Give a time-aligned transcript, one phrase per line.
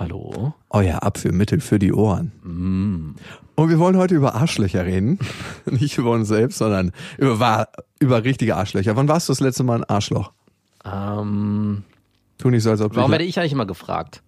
[0.00, 0.54] Hallo.
[0.70, 2.32] Euer Abführmittel für die Ohren.
[3.54, 5.18] Und wir wollen heute über Arschlöcher reden.
[5.66, 8.96] Nicht über uns selbst, sondern über, über richtige Arschlöcher.
[8.96, 10.32] Wann warst du das letzte Mal ein Arschloch?
[10.86, 11.84] Ähm,
[12.38, 14.22] Tu nicht so, als ob warum werde ich eigentlich immer gefragt?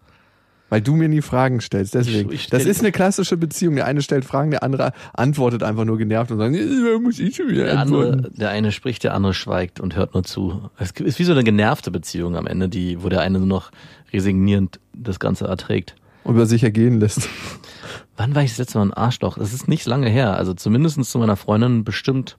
[0.73, 2.31] Weil du mir nie Fragen stellst, deswegen.
[2.31, 3.75] Ich- ich das ist eine klassische Beziehung.
[3.77, 7.37] Der eine stellt Fragen, der andere antwortet einfach nur genervt und sagt, "Äh, muss ich
[7.37, 8.39] schon wieder Der andere, antworten.
[8.39, 10.71] der eine spricht, der andere schweigt und hört nur zu.
[10.79, 13.71] Es ist wie so eine genervte Beziehung am Ende, die, wo der eine nur noch
[14.15, 15.95] resignierend das Ganze erträgt.
[16.25, 17.29] Und über sich ergehen lässt.
[18.17, 19.37] Wann war ich das letzte Mal ein Arschloch?
[19.37, 20.39] Das ist nicht lange her.
[20.39, 22.39] Also zumindest zu meiner Freundin bestimmt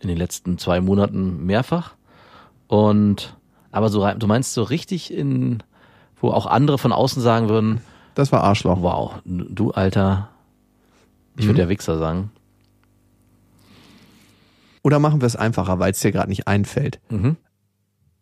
[0.00, 1.92] in den letzten zwei Monaten mehrfach.
[2.68, 3.36] Und,
[3.70, 5.62] aber so, du meinst so richtig in,
[6.20, 7.80] wo auch andere von außen sagen würden,
[8.14, 8.82] Das war Arschloch.
[8.82, 10.28] wow, du alter,
[11.36, 12.30] ich würde ja Wichser sagen.
[14.82, 17.00] Oder machen wir es einfacher, weil es dir gerade nicht einfällt.
[17.10, 17.36] Mhm.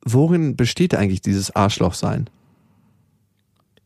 [0.05, 2.29] Worin besteht eigentlich dieses Arschlochsein?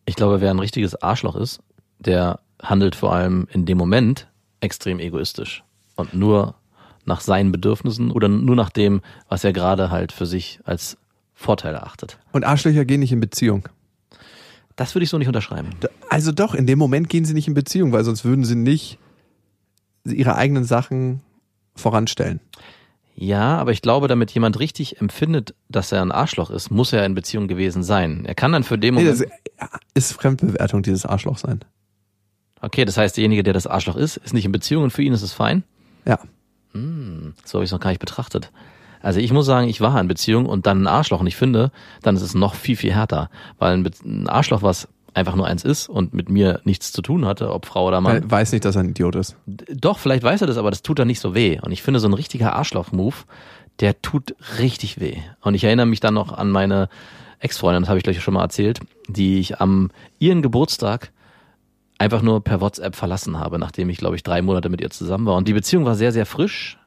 [0.06, 1.61] Ich glaube, wer ein richtiges Arschloch ist,
[1.98, 4.28] der handelt vor allem in dem Moment
[4.61, 5.62] extrem egoistisch
[5.97, 6.55] und nur
[7.05, 10.97] nach seinen Bedürfnissen oder nur nach dem, was er gerade halt für sich als
[11.34, 12.19] Vorteil erachtet.
[12.33, 13.69] Und Arschlöcher gehen nicht in Beziehung.
[14.76, 15.70] Das würde ich so nicht unterschreiben.
[16.08, 18.98] Also doch, in dem Moment gehen sie nicht in Beziehung, weil sonst würden sie nicht
[20.04, 21.20] ihre eigenen Sachen
[21.74, 22.40] voranstellen.
[23.14, 27.04] Ja, aber ich glaube, damit jemand richtig empfindet, dass er ein Arschloch ist, muss er
[27.04, 28.24] in Beziehung gewesen sein.
[28.24, 29.20] Er kann dann für den Nee, Moment.
[29.58, 31.60] das ist Fremdbewertung, dieses Arschloch sein.
[32.62, 35.12] okay, das heißt, derjenige, der das Arschloch ist, ist nicht in Beziehung und für ihn
[35.12, 35.64] ist es fein.
[36.06, 36.18] Ja.
[36.72, 38.50] So habe ich es noch gar nicht betrachtet.
[39.00, 41.72] Also ich muss sagen, ich war in Beziehung und dann ein Arschloch und ich finde,
[42.02, 43.30] dann ist es noch viel, viel härter.
[43.58, 47.52] Weil ein Arschloch, was einfach nur eins ist und mit mir nichts zu tun hatte,
[47.52, 48.16] ob Frau oder Mann.
[48.16, 49.36] Er weiß nicht, dass er ein Idiot ist.
[49.46, 51.58] Doch, vielleicht weiß er das, aber das tut dann nicht so weh.
[51.60, 53.16] Und ich finde, so ein richtiger Arschloch-Move,
[53.80, 55.16] der tut richtig weh.
[55.40, 56.89] Und ich erinnere mich dann noch an meine
[57.40, 61.10] Ex-Freundin, das habe ich gleich schon mal erzählt, die ich am ihren Geburtstag
[61.98, 65.27] einfach nur per WhatsApp verlassen habe, nachdem ich, glaube ich, drei Monate mit ihr zusammen
[65.27, 65.36] war.
[65.36, 66.78] Und die Beziehung war sehr, sehr frisch.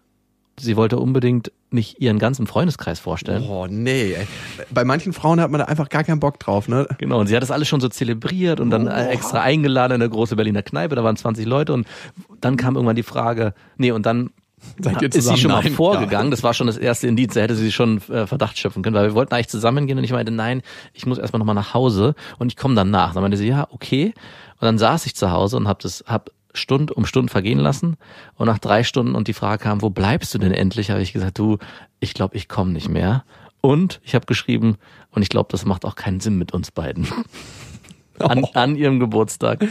[0.64, 3.44] Sie wollte unbedingt nicht ihren ganzen Freundeskreis vorstellen.
[3.48, 4.28] Oh nee, ey.
[4.72, 6.88] Bei manchen Frauen hat man da einfach gar keinen Bock drauf, ne?
[6.98, 10.02] Genau, und sie hat das alles schon so zelebriert und dann äh, extra eingeladen in
[10.02, 11.88] eine große Berliner Kneipe, da waren 20 Leute und
[12.42, 14.32] dann kam irgendwann die Frage, nee, und dann
[15.02, 15.74] ist sie schon mal Nein.
[15.74, 16.32] vorgegangen.
[16.32, 17.34] Das war schon das erste Indiz.
[17.34, 20.12] Da hätte sie schon äh, Verdacht schöpfen können, weil wir wollten eigentlich zusammengehen und ich
[20.12, 20.62] meinte, nein,
[20.94, 23.14] ich muss erstmal nochmal nach Hause und ich komme dann nach.
[23.14, 24.14] Dann meinte sie, ja, okay.
[24.60, 27.98] Und dann saß ich zu Hause und habe das, hab Stund um Stund vergehen lassen.
[28.36, 30.92] Und nach drei Stunden und die Frage kam, wo bleibst du denn endlich?
[30.92, 31.58] Habe ich gesagt, du,
[32.00, 33.24] ich glaube, ich komme nicht mehr.
[33.62, 34.78] Und ich habe geschrieben,
[35.12, 37.08] und ich glaube, das macht auch keinen Sinn mit uns beiden.
[38.20, 39.66] An, an ihrem Geburtstag.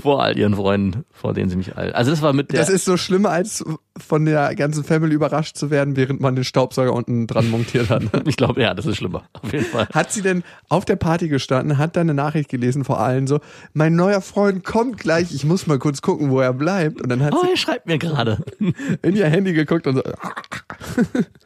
[0.00, 1.92] Vor all ihren Freunden, vor denen sie mich all.
[1.92, 2.60] Also das war mit der.
[2.60, 3.64] Das ist so schlimmer, als
[3.98, 8.02] von der ganzen Family überrascht zu werden, während man den Staubsauger unten dran montiert hat.
[8.26, 9.24] ich glaube, ja, das ist schlimmer.
[9.42, 9.86] Auf jeden Fall.
[9.92, 13.40] Hat sie denn auf der Party gestanden, hat deine Nachricht gelesen vor allen so,
[13.74, 17.00] mein neuer Freund kommt gleich, ich muss mal kurz gucken, wo er bleibt.
[17.02, 18.38] Und dann hat Oh, er schreibt mir gerade.
[18.58, 20.02] sie in ihr Handy geguckt und so,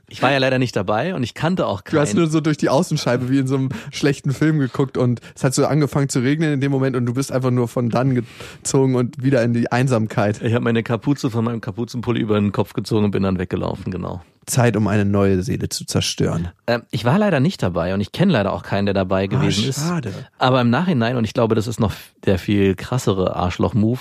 [0.08, 2.20] Ich war ja leider nicht dabei und ich kannte auch du hast keinen.
[2.22, 5.54] nur so durch die Außenscheibe wie in so einem schlechten Film geguckt und es hat
[5.54, 8.96] so angefangen zu regnen in dem Moment und du bist einfach nur von dann gezogen
[8.96, 10.42] und wieder in die Einsamkeit.
[10.42, 13.90] Ich habe meine Kapuze von meinem Kapuzenpulli über den Kopf gezogen und bin dann weggelaufen,
[13.90, 14.22] genau.
[14.46, 16.48] Zeit, um eine neue Seele zu zerstören.
[16.66, 19.68] Ähm, ich war leider nicht dabei und ich kenne leider auch keinen, der dabei gewesen
[19.68, 19.80] ist.
[19.80, 20.12] schade.
[20.38, 21.92] Aber im Nachhinein, und ich glaube, das ist noch
[22.24, 24.00] der viel krassere Arschloch-Move,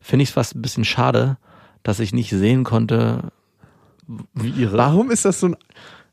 [0.00, 1.36] finde ich es fast ein bisschen schade,
[1.82, 3.32] dass ich nicht sehen konnte,
[4.34, 4.76] wie ihre.
[4.76, 5.56] Warum ist das so ein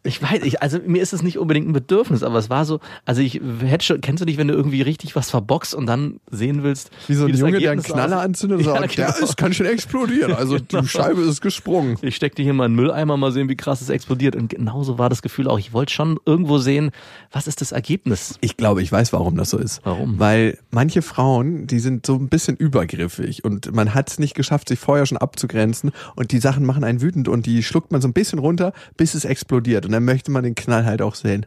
[0.05, 2.79] Ich weiß, ich, also mir ist es nicht unbedingt ein Bedürfnis, aber es war so,
[3.05, 6.19] also ich hätte schon, kennst du dich, wenn du irgendwie richtig was verbockst und dann
[6.31, 8.97] sehen willst, Wie so ein das Junge, der einen Ergebnis Knaller anzündet und Ja, sagt,
[8.97, 9.25] der genau.
[9.25, 10.31] ist ganz schön explodiert.
[10.31, 11.97] Also die Scheibe ist gesprungen.
[12.01, 14.35] Ich steck dir hier mal einen Mülleimer, mal sehen, wie krass es explodiert.
[14.35, 15.59] Und genauso war das Gefühl auch.
[15.59, 16.91] Ich wollte schon irgendwo sehen,
[17.31, 18.37] was ist das Ergebnis?
[18.41, 19.81] Ich glaube, ich weiß, warum das so ist.
[19.83, 20.19] Warum?
[20.19, 24.69] Weil manche Frauen, die sind so ein bisschen übergriffig und man hat es nicht geschafft,
[24.69, 28.07] sich vorher schon abzugrenzen und die Sachen machen einen wütend und die schluckt man so
[28.07, 31.45] ein bisschen runter, bis es explodiert und dann möchte man den Knall halt auch sehen.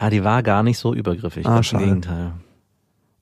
[0.00, 1.46] Ja, die war gar nicht so übergriffig.
[1.46, 1.60] Ah.
[1.72, 2.32] Im Gegenteil.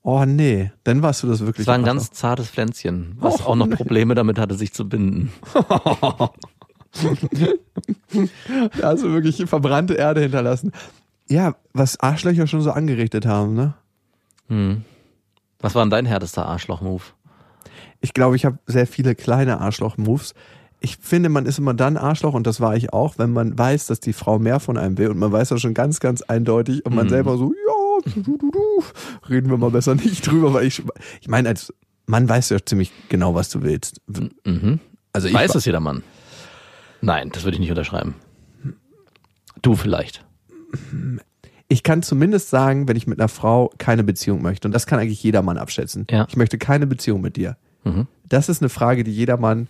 [0.03, 1.61] Oh nee, dann warst du das wirklich.
[1.63, 3.75] Es war ein ganz zartes Pflänzchen, was Oh, auch noch nee.
[3.75, 5.31] Probleme damit hatte, sich zu binden.
[8.11, 10.73] Du wirklich verbrannte Erde hinterlassen.
[11.29, 13.75] Ja, was Arschlöcher schon so angerichtet haben, ne?
[14.49, 14.83] Hm.
[15.59, 17.03] Was war denn dein härtester Arschloch-Move?
[18.01, 20.33] Ich glaube, ich habe sehr viele kleine Arschloch-Moves.
[20.83, 23.85] Ich finde, man ist immer dann Arschloch, und das war ich auch, wenn man weiß,
[23.85, 26.83] dass die Frau mehr von einem will und man weiß das schon ganz, ganz eindeutig
[26.85, 27.09] und man Mhm.
[27.09, 28.83] selber so, ja, du, du, du,
[29.29, 30.81] reden wir mal besser nicht drüber, weil ich,
[31.21, 31.71] ich meine, als
[32.07, 34.01] Mann weißt du ja ziemlich genau, was du willst.
[34.45, 34.79] Mhm.
[35.13, 36.01] Also ich Weiß das jeder Mann?
[37.01, 38.15] Nein, das würde ich nicht unterschreiben.
[39.61, 40.25] Du vielleicht.
[41.67, 44.99] ich kann zumindest sagen, wenn ich mit einer Frau keine Beziehung möchte, und das kann
[44.99, 46.07] eigentlich jeder Mann abschätzen.
[46.09, 46.25] Ja.
[46.27, 47.55] Ich möchte keine Beziehung mit dir.
[47.83, 48.07] Mhm.
[48.27, 49.67] Das ist eine Frage, die jeder Mann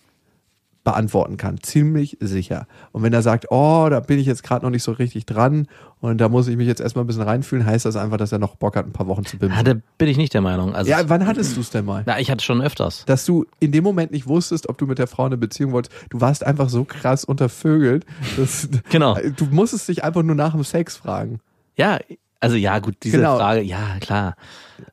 [0.83, 1.61] beantworten kann.
[1.61, 2.65] Ziemlich sicher.
[2.91, 5.67] Und wenn er sagt, oh, da bin ich jetzt gerade noch nicht so richtig dran
[5.99, 8.39] und da muss ich mich jetzt erstmal ein bisschen reinfühlen, heißt das einfach, dass er
[8.39, 9.57] noch Bock hat, ein paar Wochen zu bimsen.
[9.57, 10.73] Ja, da bin ich nicht der Meinung.
[10.73, 12.01] Also, Ja, wann hattest du es denn mal?
[12.07, 13.05] na, ich hatte schon öfters.
[13.05, 15.93] Dass du in dem Moment nicht wusstest, ob du mit der Frau eine Beziehung wolltest.
[16.09, 18.05] Du warst einfach so krass untervögelt.
[18.37, 19.17] Dass, Genau.
[19.35, 21.39] Du musstest dich einfach nur nach dem Sex fragen.
[21.75, 21.99] Ja,
[22.39, 23.37] also ja, gut, diese Genau.
[23.37, 24.35] Frage, ja, klar.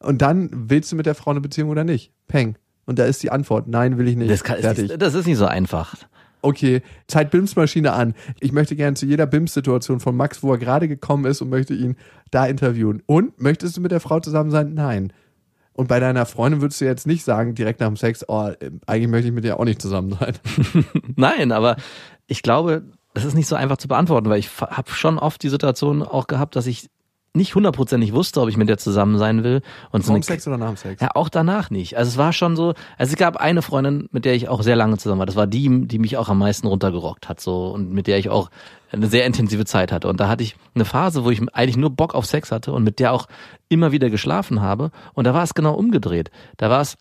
[0.00, 2.12] Und dann willst du mit der Frau eine Beziehung oder nicht?
[2.29, 2.56] Peng.
[2.88, 4.31] Und da ist die Antwort, nein, will ich nicht.
[4.31, 4.94] Das, kann, Fertig.
[4.99, 5.94] das ist nicht so einfach.
[6.40, 8.14] Okay, Zeit Bims-Maschine an.
[8.40, 11.75] Ich möchte gerne zu jeder Bims-Situation von Max, wo er gerade gekommen ist und möchte
[11.75, 11.96] ihn
[12.31, 13.02] da interviewen.
[13.05, 14.73] Und möchtest du mit der Frau zusammen sein?
[14.73, 15.12] Nein.
[15.75, 18.52] Und bei deiner Freundin würdest du jetzt nicht sagen, direkt nach dem Sex, oh,
[18.87, 20.32] eigentlich möchte ich mit dir auch nicht zusammen sein.
[21.14, 21.76] Nein, aber
[22.26, 25.50] ich glaube, das ist nicht so einfach zu beantworten, weil ich habe schon oft die
[25.50, 26.88] Situation auch gehabt, dass ich
[27.38, 29.62] nicht hundertprozentig wusste, ob ich mit der zusammen sein will.
[29.90, 31.00] Und so Vor eine, dem Sex oder nach dem Sex?
[31.00, 31.96] ja, auch danach nicht.
[31.96, 34.76] Also es war schon so, also es gab eine Freundin, mit der ich auch sehr
[34.76, 35.26] lange zusammen war.
[35.26, 38.29] Das war die, die mich auch am meisten runtergerockt hat, so und mit der ich
[38.29, 38.50] auch
[38.93, 40.08] eine sehr intensive Zeit hatte.
[40.08, 42.85] Und da hatte ich eine Phase, wo ich eigentlich nur Bock auf Sex hatte und
[42.85, 43.26] mit der auch
[43.69, 44.90] immer wieder geschlafen habe.
[45.14, 46.31] Und da war es genau umgedreht.
[46.56, 46.96] Da war es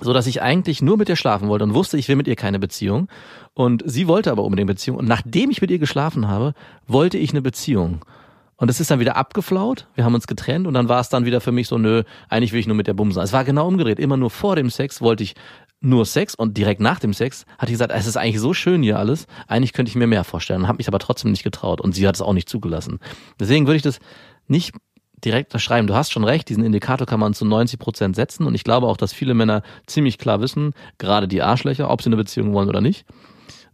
[0.00, 2.36] so dass ich eigentlich nur mit ihr schlafen wollte und wusste, ich will mit ihr
[2.36, 3.08] keine Beziehung.
[3.54, 4.98] Und sie wollte aber unbedingt Beziehung.
[4.98, 6.54] Und nachdem ich mit ihr geschlafen habe,
[6.86, 8.04] wollte ich eine Beziehung.
[8.56, 9.88] Und es ist dann wieder abgeflaut.
[9.94, 12.52] Wir haben uns getrennt und dann war es dann wieder für mich so, nö, eigentlich
[12.52, 13.22] will ich nur mit der Bumsen.
[13.22, 13.98] Es war genau umgedreht.
[13.98, 15.34] Immer nur vor dem Sex wollte ich
[15.80, 18.82] nur Sex und direkt nach dem Sex hatte ich gesagt, es ist eigentlich so schön
[18.82, 19.26] hier alles.
[19.48, 20.66] Eigentlich könnte ich mir mehr vorstellen.
[20.66, 23.00] Habe mich aber trotzdem nicht getraut und sie hat es auch nicht zugelassen.
[23.38, 23.98] Deswegen würde ich das
[24.46, 24.74] nicht
[25.24, 25.86] direkt unterschreiben.
[25.86, 28.86] Du hast schon recht, diesen Indikator kann man zu 90 Prozent setzen und ich glaube
[28.86, 32.68] auch, dass viele Männer ziemlich klar wissen, gerade die Arschlöcher, ob sie eine Beziehung wollen
[32.68, 33.06] oder nicht.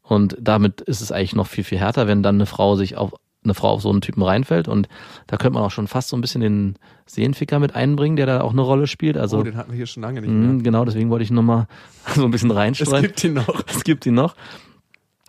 [0.02, 3.12] Und damit ist es eigentlich noch viel, viel härter, wenn dann eine Frau sich auf
[3.42, 4.88] eine Frau auf so einen Typen reinfällt und
[5.26, 6.76] da könnte man auch schon fast so ein bisschen den
[7.06, 9.16] Seelenficker mit einbringen, der da auch eine Rolle spielt.
[9.16, 10.62] Also oh, den hatten wir hier schon lange nicht mh, mehr.
[10.62, 11.66] genau, deswegen wollte ich nochmal
[12.14, 13.02] so ein bisschen Es reinstreuen.
[13.02, 13.64] gibt ihn noch.
[13.66, 14.34] Es gibt ihn noch.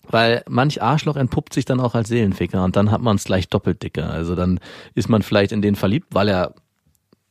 [0.09, 3.47] Weil manch Arschloch entpuppt sich dann auch als Seelenficker und dann hat man es gleich
[3.47, 4.09] doppelt dicker.
[4.09, 4.59] Also dann
[4.93, 6.53] ist man vielleicht in den verliebt, weil er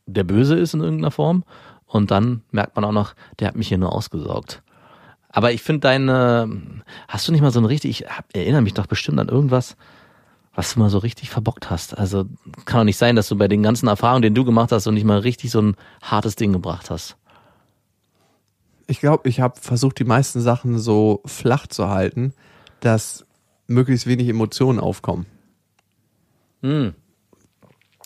[0.06, 1.44] der Böse ist in irgendeiner Form.
[1.84, 4.62] Und dann merkt man auch noch, der hat mich hier nur ausgesaugt.
[5.28, 6.48] Aber ich finde deine,
[7.08, 9.76] hast du nicht mal so ein richtig, ich hab, erinnere mich doch bestimmt an irgendwas,
[10.60, 11.96] was du mal so richtig verbockt hast.
[11.96, 12.26] Also
[12.66, 14.92] kann doch nicht sein, dass du bei den ganzen Erfahrungen, den du gemacht hast, und
[14.92, 17.16] nicht mal richtig so ein hartes Ding gebracht hast.
[18.86, 22.34] Ich glaube, ich habe versucht, die meisten Sachen so flach zu halten,
[22.80, 23.24] dass
[23.68, 25.24] möglichst wenig Emotionen aufkommen.
[26.60, 26.94] Und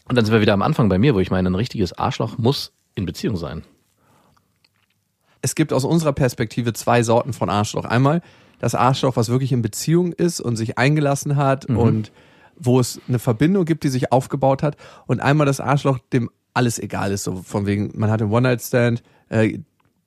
[0.07, 2.73] dann sind wir wieder am Anfang bei mir, wo ich meine, ein richtiges Arschloch muss
[2.95, 3.65] in Beziehung sein.
[5.45, 7.85] es gibt aus unserer Perspektive zwei Sorten von Arschloch.
[7.85, 8.23] Einmal
[8.61, 12.13] das Arschloch, was wirklich in Beziehung ist und sich eingelassen hat und
[12.59, 14.77] wo es eine Verbindung gibt, die sich aufgebaut hat.
[15.07, 17.25] Und einmal das Arschloch, dem alles egal ist.
[17.25, 19.59] So von wegen, man hat einen One-Night-Stand, äh,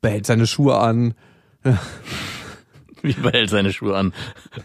[0.01, 1.13] behält seine Schuhe an,
[3.01, 4.13] Wie behält seine Schuhe an?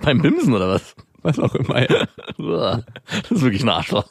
[0.03, 0.95] Beim Bimsen oder was?
[1.23, 1.89] was auch immer.
[1.89, 2.83] Ja.
[3.23, 4.09] Das ist wirklich ein Arschloch.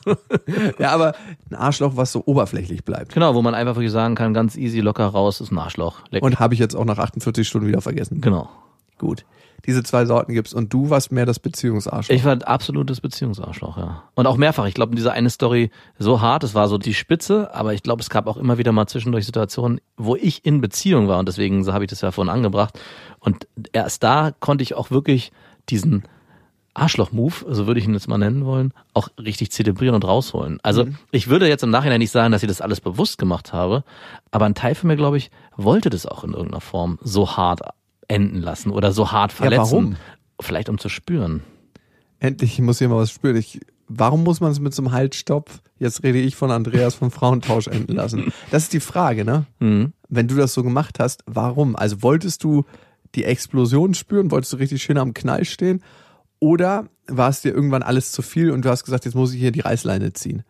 [0.79, 1.13] ja, aber
[1.49, 3.13] ein Arschloch, was so oberflächlich bleibt.
[3.13, 5.99] Genau, wo man einfach wirklich sagen kann, ganz easy, locker raus, ist ein Arschloch.
[6.09, 6.23] Leck.
[6.23, 8.21] Und habe ich jetzt auch nach 48 Stunden wieder vergessen.
[8.21, 8.49] genau.
[8.97, 9.25] Gut.
[9.65, 10.53] Diese zwei Sorten gibt's.
[10.53, 12.15] Und du warst mehr das Beziehungsarschloch.
[12.15, 14.03] Ich war ein absolutes Beziehungsarschloch, ja.
[14.15, 14.65] Und auch mehrfach.
[14.65, 18.01] Ich glaube, diese eine Story so hart, es war so die Spitze, aber ich glaube,
[18.01, 21.63] es gab auch immer wieder mal zwischendurch Situationen, wo ich in Beziehung war und deswegen,
[21.63, 22.79] so habe ich das ja vorhin angebracht.
[23.19, 25.31] Und erst da konnte ich auch wirklich
[25.69, 26.03] diesen
[26.73, 30.59] Arschloch-Move, so würde ich ihn jetzt mal nennen wollen, auch richtig zelebrieren und rausholen.
[30.63, 33.83] Also ich würde jetzt im Nachhinein nicht sagen, dass ich das alles bewusst gemacht habe,
[34.31, 37.61] aber ein Teil von mir, glaube ich, wollte das auch in irgendeiner Form so hart
[38.11, 39.71] enden lassen oder so hart verletzen.
[39.71, 39.95] warum?
[40.39, 41.43] Vielleicht um zu spüren.
[42.19, 43.35] Endlich muss hier mal was spüren.
[43.35, 45.49] Ich, warum muss man es mit so einem Haltstopp,
[45.79, 48.31] jetzt rede ich von Andreas vom Frauentausch enden lassen?
[48.51, 49.45] Das ist die Frage, ne?
[49.59, 49.93] Mhm.
[50.09, 51.75] Wenn du das so gemacht hast, warum?
[51.75, 52.65] Also wolltest du
[53.15, 54.31] die Explosion spüren?
[54.31, 55.83] Wolltest du richtig schön am Knall stehen?
[56.39, 59.39] Oder war es dir irgendwann alles zu viel und du hast gesagt, jetzt muss ich
[59.39, 60.43] hier die Reißleine ziehen?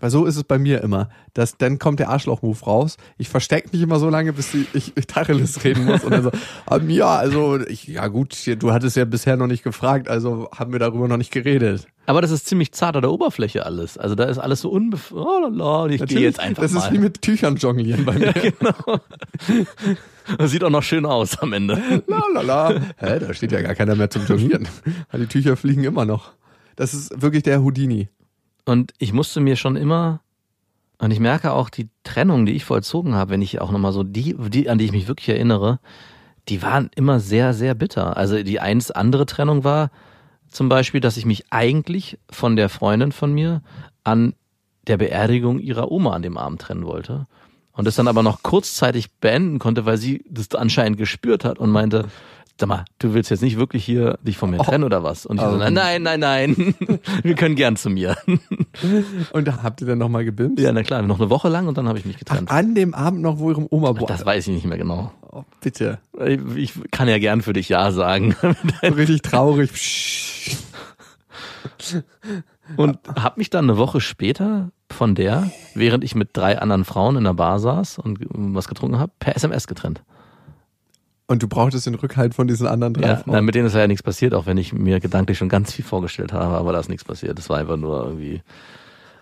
[0.00, 1.08] Weil so ist es bei mir immer.
[1.32, 2.98] Dass, dann kommt der Arschloch-Move raus.
[3.16, 6.04] Ich verstecke mich immer so lange, bis ich, ich, ich Tacheles reden muss.
[6.04, 6.30] Und dann so,
[6.70, 10.72] ähm, ja, also, ich, ja gut, du hattest ja bisher noch nicht gefragt, also haben
[10.72, 11.86] wir darüber noch nicht geredet.
[12.04, 13.98] Aber das ist ziemlich zart an der Oberfläche alles.
[13.98, 15.12] Also da ist alles so unbef...
[15.12, 16.80] Oh, lala, ich gehe jetzt einfach das mal.
[16.80, 18.32] ist wie mit Tüchern jonglieren bei mir.
[18.32, 19.00] genau.
[20.38, 21.80] Das sieht auch noch schön aus am Ende.
[22.08, 22.80] La la la.
[22.96, 24.66] Hä, da steht ja gar keiner mehr zum Turnieren.
[25.12, 26.32] Die Tücher fliegen immer noch.
[26.74, 28.08] Das ist wirklich der Houdini.
[28.66, 30.20] Und ich musste mir schon immer,
[30.98, 34.02] und ich merke auch die Trennung, die ich vollzogen habe, wenn ich auch nochmal so
[34.02, 35.78] die, die, an die ich mich wirklich erinnere,
[36.48, 38.16] die waren immer sehr, sehr bitter.
[38.16, 39.90] Also die eins andere Trennung war
[40.48, 43.62] zum Beispiel, dass ich mich eigentlich von der Freundin von mir
[44.04, 44.34] an
[44.86, 47.26] der Beerdigung ihrer Oma an dem Abend trennen wollte.
[47.72, 51.70] Und das dann aber noch kurzzeitig beenden konnte, weil sie das anscheinend gespürt hat und
[51.70, 52.06] meinte,
[52.58, 55.26] sag mal, du willst jetzt nicht wirklich hier dich von mir trennen oder was?
[55.26, 55.56] Und ich so, Oh.
[55.56, 56.74] nein, nein, nein,
[57.22, 58.16] wir können gern zu mir.
[59.32, 60.58] Und da habt ihr dann nochmal gebimst?
[60.62, 62.50] Ja, na klar, noch eine Woche lang und dann habe ich mich Ach, getrennt.
[62.50, 65.12] an dem Abend noch, wo ihrem Oma Das weiß ich nicht mehr genau.
[65.30, 65.98] Oh, bitte.
[66.24, 68.34] Ich, ich kann ja gern für dich Ja sagen.
[68.82, 69.70] So richtig traurig.
[72.76, 77.16] Und habe mich dann eine Woche später von der, während ich mit drei anderen Frauen
[77.16, 80.02] in der Bar saß und was getrunken habe, per SMS getrennt.
[81.28, 83.34] Und du brauchtest den Rückhalt von diesen anderen drei Ja, Frauen.
[83.34, 85.84] na, mit denen ist ja nichts passiert, auch wenn ich mir gedanklich schon ganz viel
[85.84, 87.36] vorgestellt habe, aber da ist nichts passiert.
[87.38, 88.42] Das war einfach nur irgendwie.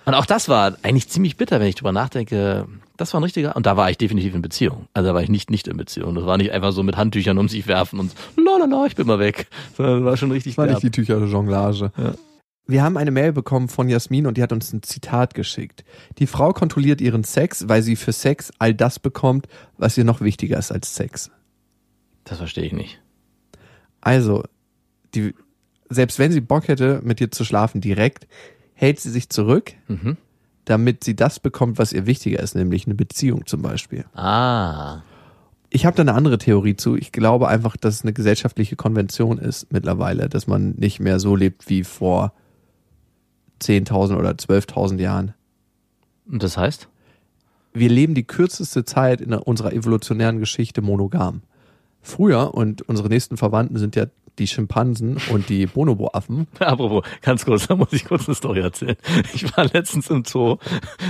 [0.04, 2.66] Und auch das war eigentlich ziemlich bitter, wenn ich drüber nachdenke.
[2.98, 4.86] Das war ein richtiger, und da war ich definitiv in Beziehung.
[4.92, 6.14] Also da war ich nicht nicht in Beziehung.
[6.14, 9.18] Das war nicht einfach so mit Handtüchern um sich werfen und lalala, ich bin mal
[9.18, 9.46] weg.
[9.74, 10.82] Sondern das war schon richtig Das war derb.
[10.82, 11.90] nicht die Tücherjonglage.
[11.96, 12.12] Ja.
[12.66, 15.84] Wir haben eine Mail bekommen von Jasmin und die hat uns ein Zitat geschickt.
[16.18, 20.20] Die Frau kontrolliert ihren Sex, weil sie für Sex all das bekommt, was ihr noch
[20.20, 21.30] wichtiger ist als Sex.
[22.24, 23.00] Das verstehe ich nicht.
[24.00, 24.44] Also,
[25.14, 25.34] die,
[25.88, 28.26] selbst wenn sie Bock hätte, mit dir zu schlafen direkt,
[28.74, 30.16] hält sie sich zurück, Mhm.
[30.64, 34.04] damit sie das bekommt, was ihr wichtiger ist, nämlich eine Beziehung zum Beispiel.
[34.14, 35.02] Ah.
[35.70, 36.96] Ich habe da eine andere Theorie zu.
[36.96, 41.34] Ich glaube einfach, dass es eine gesellschaftliche Konvention ist mittlerweile, dass man nicht mehr so
[41.36, 42.32] lebt wie vor
[43.60, 45.34] 10.000 oder 12.000 Jahren.
[46.30, 46.88] Und das heißt?
[47.72, 51.42] Wir leben die kürzeste Zeit in unserer evolutionären Geschichte monogam.
[52.06, 54.04] Früher, und unsere nächsten Verwandten sind ja
[54.38, 56.46] die Schimpansen und die Bonobo-Affen.
[56.58, 58.96] Apropos, ganz kurz, da muss ich kurz eine Story erzählen.
[59.32, 60.56] Ich war letztens im Zoo.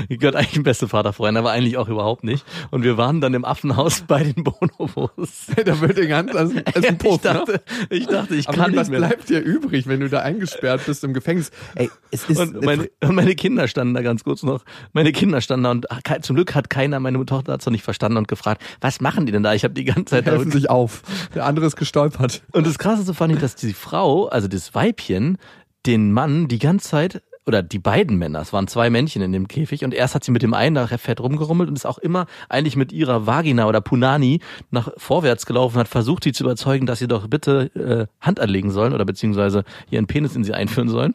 [0.09, 2.45] Ich gehört eigentlich ein beste Vaterfreund, aber eigentlich auch überhaupt nicht.
[2.71, 5.47] Und wir waren dann im Affenhaus bei den Bonobos.
[5.65, 7.33] da wird dir ganz als, als ein ich Puff, ne?
[7.33, 9.09] dachte, ich dachte, ich Aber kann was nicht mehr.
[9.09, 11.51] bleibt dir übrig, wenn du da eingesperrt bist im Gefängnis?
[11.75, 14.65] Ey, es ist Und meine, und meine Kinder standen da ganz kurz noch.
[14.93, 17.73] Meine Kinder standen da und ke- zum Glück hat keiner, meine Tochter hat es noch
[17.73, 19.55] nicht verstanden und gefragt, was machen die denn da?
[19.55, 21.03] Ich habe die ganze Zeit helfen da sich auf.
[21.35, 22.43] Der andere ist gestolpert.
[22.53, 25.39] Und das Krasseste fand ich, dass die Frau, also das Weibchen,
[25.87, 29.49] den Mann die ganze Zeit, oder die beiden Männer, es waren zwei Männchen in dem
[29.49, 32.27] Käfig, und erst hat sie mit dem einen da fett rumgerummelt und ist auch immer
[32.49, 34.41] eigentlich mit ihrer Vagina oder Punani
[34.71, 38.71] nach vorwärts gelaufen, hat versucht, sie zu überzeugen, dass sie doch bitte äh, Hand anlegen
[38.71, 41.15] sollen oder beziehungsweise ihren Penis in sie einführen sollen.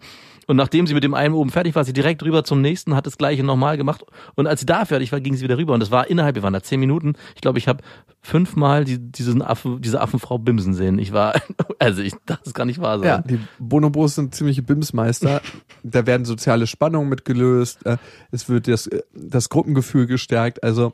[0.49, 3.05] Und nachdem sie mit dem einen oben fertig war, sie direkt rüber zum nächsten, hat
[3.05, 4.03] das gleiche nochmal gemacht.
[4.33, 5.75] Und als sie da fertig war, ging sie wieder rüber.
[5.75, 7.13] Und das war innerhalb, wir waren da zehn Minuten.
[7.35, 7.83] Ich glaube, ich habe
[8.23, 10.97] fünfmal die, diesen Affen, diese Affenfrau bimsen sehen.
[10.97, 11.39] Ich war,
[11.77, 13.07] also ich, das kann nicht wahr sein.
[13.07, 15.39] Ja, die Bonobos sind ziemliche Bimsmeister.
[15.83, 17.85] da werden soziale Spannungen mitgelöst.
[17.85, 17.97] äh,
[18.31, 20.63] Es wird das, äh, das Gruppengefühl gestärkt.
[20.63, 20.93] Also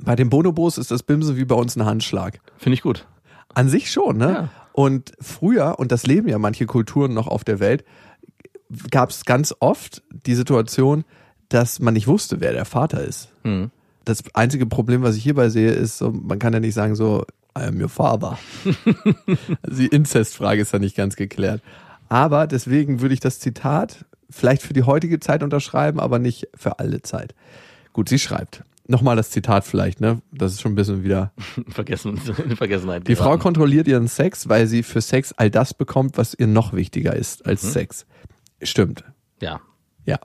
[0.00, 2.40] bei den Bonobos ist das Bimsen wie bei uns ein Handschlag.
[2.58, 3.06] Finde ich gut.
[3.54, 4.28] An sich schon, ne?
[4.28, 4.48] Ja.
[4.72, 7.84] Und früher, und das leben ja manche Kulturen noch auf der Welt,
[8.90, 11.04] gab es ganz oft die Situation,
[11.48, 13.28] dass man nicht wusste, wer der Vater ist.
[13.42, 13.70] Hm.
[14.04, 17.24] Das einzige Problem, was ich hierbei sehe, ist, so, man kann ja nicht sagen so,
[17.56, 18.38] I am your father.
[19.62, 21.62] also die Inzestfrage ist ja nicht ganz geklärt.
[22.08, 26.78] Aber deswegen würde ich das Zitat vielleicht für die heutige Zeit unterschreiben, aber nicht für
[26.78, 27.34] alle Zeit.
[27.92, 28.62] Gut, sie schreibt.
[28.88, 30.20] Nochmal das Zitat vielleicht, ne?
[30.30, 31.32] Das ist schon ein bisschen wieder
[31.68, 32.18] Vergessen,
[32.56, 33.08] Vergessenheit.
[33.08, 36.72] die Frau kontrolliert ihren Sex, weil sie für Sex all das bekommt, was ihr noch
[36.72, 38.06] wichtiger ist als Sex.
[38.66, 39.04] Stimmt.
[39.40, 39.60] Ja.
[40.04, 40.18] Ja.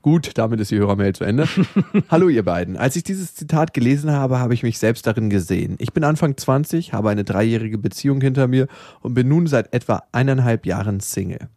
[0.00, 1.48] Gut, damit ist die Hörermail zu Ende.
[2.08, 2.76] Hallo ihr beiden.
[2.76, 5.76] Als ich dieses Zitat gelesen habe, habe ich mich selbst darin gesehen.
[5.78, 8.68] Ich bin Anfang 20, habe eine dreijährige Beziehung hinter mir
[9.00, 11.48] und bin nun seit etwa eineinhalb Jahren Single.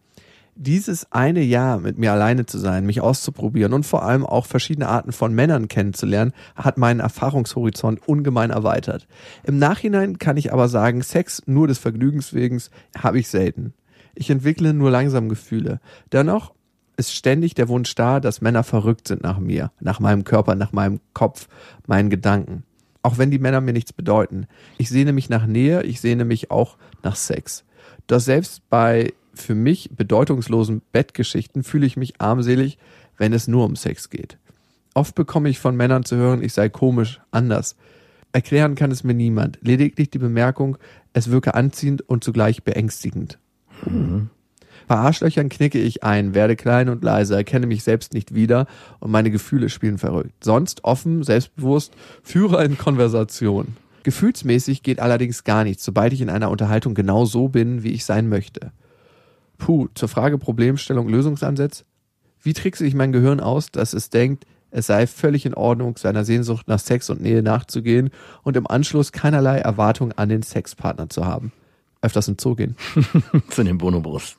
[0.55, 4.89] Dieses eine Jahr mit mir alleine zu sein, mich auszuprobieren und vor allem auch verschiedene
[4.89, 9.07] Arten von Männern kennenzulernen, hat meinen Erfahrungshorizont ungemein erweitert.
[9.43, 12.61] Im Nachhinein kann ich aber sagen, Sex nur des Vergnügens wegen
[12.97, 13.73] habe ich selten.
[14.15, 15.79] Ich entwickle nur langsam Gefühle.
[16.11, 16.53] Dennoch
[16.97, 20.71] ist ständig der Wunsch da, dass Männer verrückt sind nach mir, nach meinem Körper, nach
[20.71, 21.47] meinem Kopf,
[21.87, 22.63] meinen Gedanken.
[23.03, 24.45] Auch wenn die Männer mir nichts bedeuten.
[24.77, 27.63] Ich sehne mich nach Nähe, ich sehne mich auch nach Sex.
[28.07, 32.77] Doch selbst bei für mich bedeutungslosen Bettgeschichten fühle ich mich armselig,
[33.17, 34.37] wenn es nur um Sex geht.
[34.93, 37.75] Oft bekomme ich von Männern zu hören, ich sei komisch, anders.
[38.33, 40.77] Erklären kann es mir niemand, lediglich die Bemerkung,
[41.13, 43.39] es wirke anziehend und zugleich beängstigend.
[44.87, 48.67] Bei Arschlöchern knicke ich ein, werde klein und leise, erkenne mich selbst nicht wieder
[48.99, 50.43] und meine Gefühle spielen verrückt.
[50.43, 53.77] Sonst offen, selbstbewusst, führe in Konversation.
[54.03, 58.03] Gefühlsmäßig geht allerdings gar nichts, sobald ich in einer Unterhaltung genau so bin, wie ich
[58.03, 58.71] sein möchte.
[59.57, 61.85] Puh, zur Frage Problemstellung, Lösungsansatz.
[62.41, 66.25] Wie trickse ich mein Gehirn aus, dass es denkt, es sei völlig in Ordnung, seiner
[66.25, 68.09] Sehnsucht nach Sex und Nähe nachzugehen
[68.41, 71.51] und im Anschluss keinerlei Erwartung an den Sexpartner zu haben?
[72.01, 72.75] Öfters im Zoo gehen.
[73.49, 74.35] Zu den Bonobos.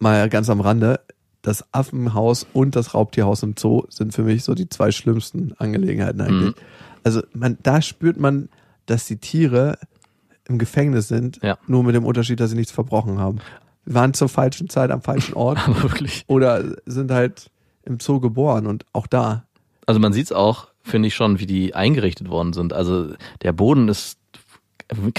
[0.00, 1.00] Mal ganz am Rande.
[1.42, 6.20] Das Affenhaus und das Raubtierhaus im Zoo sind für mich so die zwei schlimmsten Angelegenheiten
[6.22, 6.54] eigentlich.
[7.02, 8.48] Also man, da spürt man,
[8.86, 9.78] dass die Tiere
[10.48, 11.58] im Gefängnis sind, Ja.
[11.66, 13.40] nur mit dem Unterschied, dass sie nichts verbrochen haben.
[13.84, 16.24] Wir waren zur falschen Zeit am falschen Ort Aber wirklich.
[16.28, 17.50] oder sind halt
[17.82, 19.44] im Zoo geboren und auch da.
[19.86, 22.72] Also man sieht's auch, finde ich schon, wie die eingerichtet worden sind.
[22.72, 24.16] Also der Boden ist,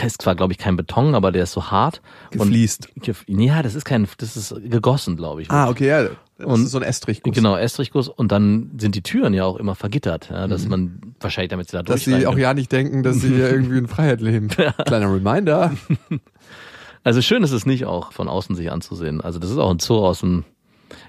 [0.05, 2.01] ist zwar, glaube ich, kein Beton, aber der ist so hart.
[2.31, 2.89] Gefliest.
[2.95, 5.51] Und, gef- ja, das ist kein, das ist gegossen, glaube ich.
[5.51, 6.03] Ah, okay, ja.
[6.37, 7.33] Das Und- ist so ein Estrichguss.
[7.33, 8.09] Genau, Estrichguss.
[8.09, 11.77] Und dann sind die Türen ja auch immer vergittert, ja, dass man wahrscheinlich damit sie
[11.77, 11.85] da Mhm.
[11.85, 14.47] Dass sie auch ja nicht denken, dass sie hier irgendwie in Freiheit leben.
[14.85, 15.71] Kleiner Reminder.
[17.03, 19.21] Also schön ist es nicht auch von außen sich anzusehen.
[19.21, 20.43] Also das ist auch ein Zoo aus dem,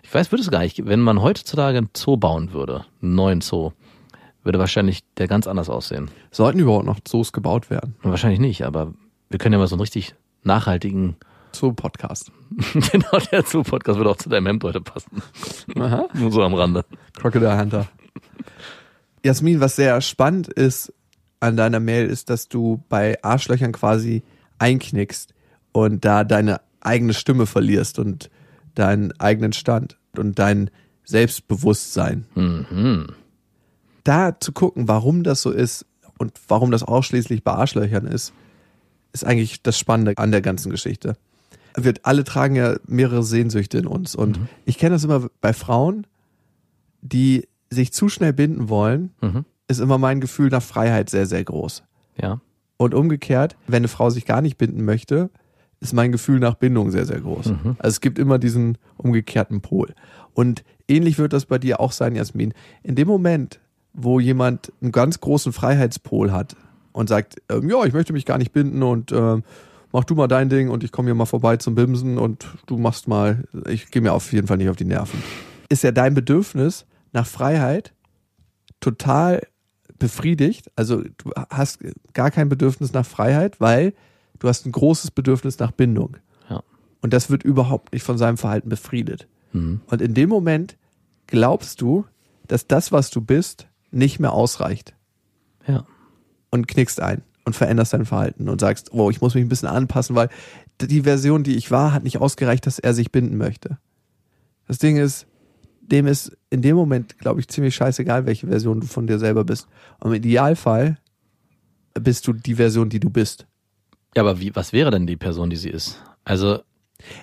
[0.03, 3.41] ich weiß, würde es gar nicht, wenn man heutzutage einen Zoo bauen würde, einen neuen
[3.41, 3.71] Zoo,
[4.47, 6.11] würde wahrscheinlich der ganz anders aussehen.
[6.31, 7.97] Sollten überhaupt noch Zoos gebaut werden?
[8.03, 8.95] Wahrscheinlich nicht, aber
[9.29, 11.17] wir können ja mal so einen richtig nachhaltigen,
[11.53, 12.33] Zoo-Podcast.
[12.73, 15.23] genau, der Zoo-Podcast würde auch zu deinem Hemd heute passen.
[15.79, 16.09] Aha.
[16.15, 16.85] Nur so am Rande.
[17.15, 17.87] Crocodile Hunter.
[19.25, 20.93] Jasmin, was sehr spannend ist
[21.41, 24.23] an deiner Mail, ist, dass du bei Arschlöchern quasi
[24.59, 25.35] einknickst
[25.73, 28.31] und da deine eigene Stimme verlierst und
[28.75, 30.71] deinen eigenen Stand und dein
[31.05, 32.27] Selbstbewusstsein.
[32.35, 33.09] Mhm.
[34.07, 35.85] Da zu gucken, warum das so ist
[36.19, 38.33] und warum das ausschließlich bei Arschlöchern ist,
[39.13, 41.17] ist eigentlich das Spannende an der ganzen Geschichte.
[41.77, 46.07] Wir alle tragen ja mehrere Sehnsüchte in uns und ich kenne das immer bei Frauen,
[47.03, 49.45] die sich zu schnell binden wollen, Mhm.
[49.69, 51.83] ist immer mein Gefühl nach Freiheit sehr, sehr groß.
[52.21, 52.41] Ja.
[52.77, 55.31] Und umgekehrt, wenn eine Frau sich gar nicht binden möchte,
[55.81, 57.47] ist mein Gefühl nach Bindung sehr, sehr groß.
[57.79, 59.95] Also es gibt immer diesen umgekehrten Pol.
[60.33, 62.55] Und ähnlich wird das bei dir auch sein, Jasmin.
[62.83, 63.61] In dem Moment,
[63.97, 66.55] wo jemand einen ganz großen Freiheitspol hat
[66.93, 69.43] und sagt, ähm, ja, ich möchte mich gar nicht binden und ähm,
[69.93, 72.77] mach du mal dein Ding und ich komme hier mal vorbei zum Bimsen und du
[72.77, 75.23] machst mal, ich gehe mir auf jeden Fall nicht auf die Nerven.
[75.69, 77.95] Ist ja dein Bedürfnis nach Freiheit
[78.81, 79.47] total
[79.99, 80.71] befriedigt.
[80.77, 81.81] Also du hast
[82.13, 83.95] gar kein Bedürfnis nach Freiheit, weil
[84.39, 86.19] du hast ein großes Bedürfnis nach Bindung.
[86.51, 86.63] Ja.
[87.01, 89.27] Und das wird überhaupt nicht von seinem Verhalten befriedet.
[89.53, 89.81] Mhm.
[89.87, 90.77] Und in dem Moment
[91.27, 92.05] glaubst du,
[92.47, 94.95] dass das, was du bist, nicht mehr ausreicht
[95.67, 95.85] Ja.
[96.51, 99.69] und knickst ein und veränderst dein Verhalten und sagst, oh, ich muss mich ein bisschen
[99.69, 100.29] anpassen, weil
[100.81, 103.79] die Version, die ich war, hat nicht ausgereicht, dass er sich binden möchte.
[104.69, 105.27] Das Ding ist,
[105.81, 109.45] dem ist in dem Moment, glaube ich, ziemlich scheißegal, welche Version du von dir selber
[109.45, 109.69] bist.
[110.01, 110.99] Und im Idealfall
[111.95, 113.47] bist du die Version, die du bist.
[114.17, 116.03] Ja, aber wie, was wäre denn die Person, die sie ist?
[116.25, 116.61] Also,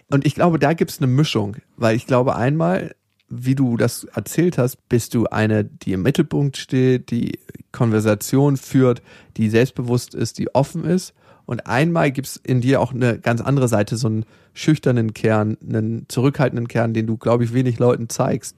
[0.10, 2.96] Und ich glaube, da gibt's eine Mischung, weil ich glaube, einmal,
[3.36, 7.40] wie du das erzählt hast, bist du eine, die im Mittelpunkt steht, die
[7.72, 9.02] Konversation führt,
[9.38, 11.14] die selbstbewusst ist, die offen ist.
[11.46, 16.06] Und einmal gibt's in dir auch eine ganz andere Seite, so einen schüchternen Kern, einen
[16.08, 18.56] zurückhaltenden Kern, den du, glaube ich, wenig Leuten zeigst.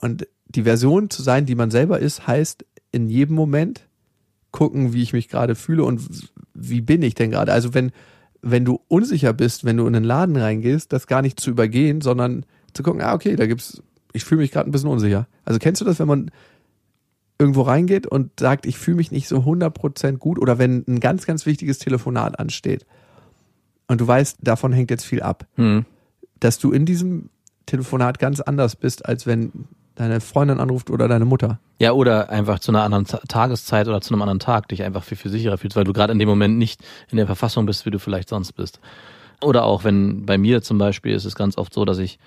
[0.00, 3.88] Und die Version zu sein, die man selber ist, heißt in jedem Moment
[4.50, 6.02] gucken, wie ich mich gerade fühle und
[6.54, 7.52] wie bin ich denn gerade.
[7.52, 7.92] Also wenn,
[8.42, 12.00] wenn du unsicher bist, wenn du in einen Laden reingehst, das gar nicht zu übergehen,
[12.00, 15.26] sondern zu gucken, ah, okay, da gibt's, ich fühle mich gerade ein bisschen unsicher.
[15.44, 16.30] Also kennst du das, wenn man
[17.38, 21.26] irgendwo reingeht und sagt, ich fühle mich nicht so 100% gut oder wenn ein ganz,
[21.26, 22.84] ganz wichtiges Telefonat ansteht
[23.88, 25.86] und du weißt, davon hängt jetzt viel ab, hm,
[26.38, 27.30] dass du in diesem
[27.66, 29.52] Telefonat ganz anders bist, als wenn
[29.94, 31.60] deine Freundin anruft oder deine Mutter.
[31.78, 35.04] Ja, oder einfach zu einer anderen Ta- Tageszeit oder zu einem anderen Tag dich einfach
[35.04, 37.86] viel, viel sicherer fühlst, weil du gerade in dem Moment nicht in der Verfassung bist,
[37.86, 38.80] wie du vielleicht sonst bist.
[39.42, 42.18] Oder auch wenn bei mir zum Beispiel ist es ganz oft so, dass ich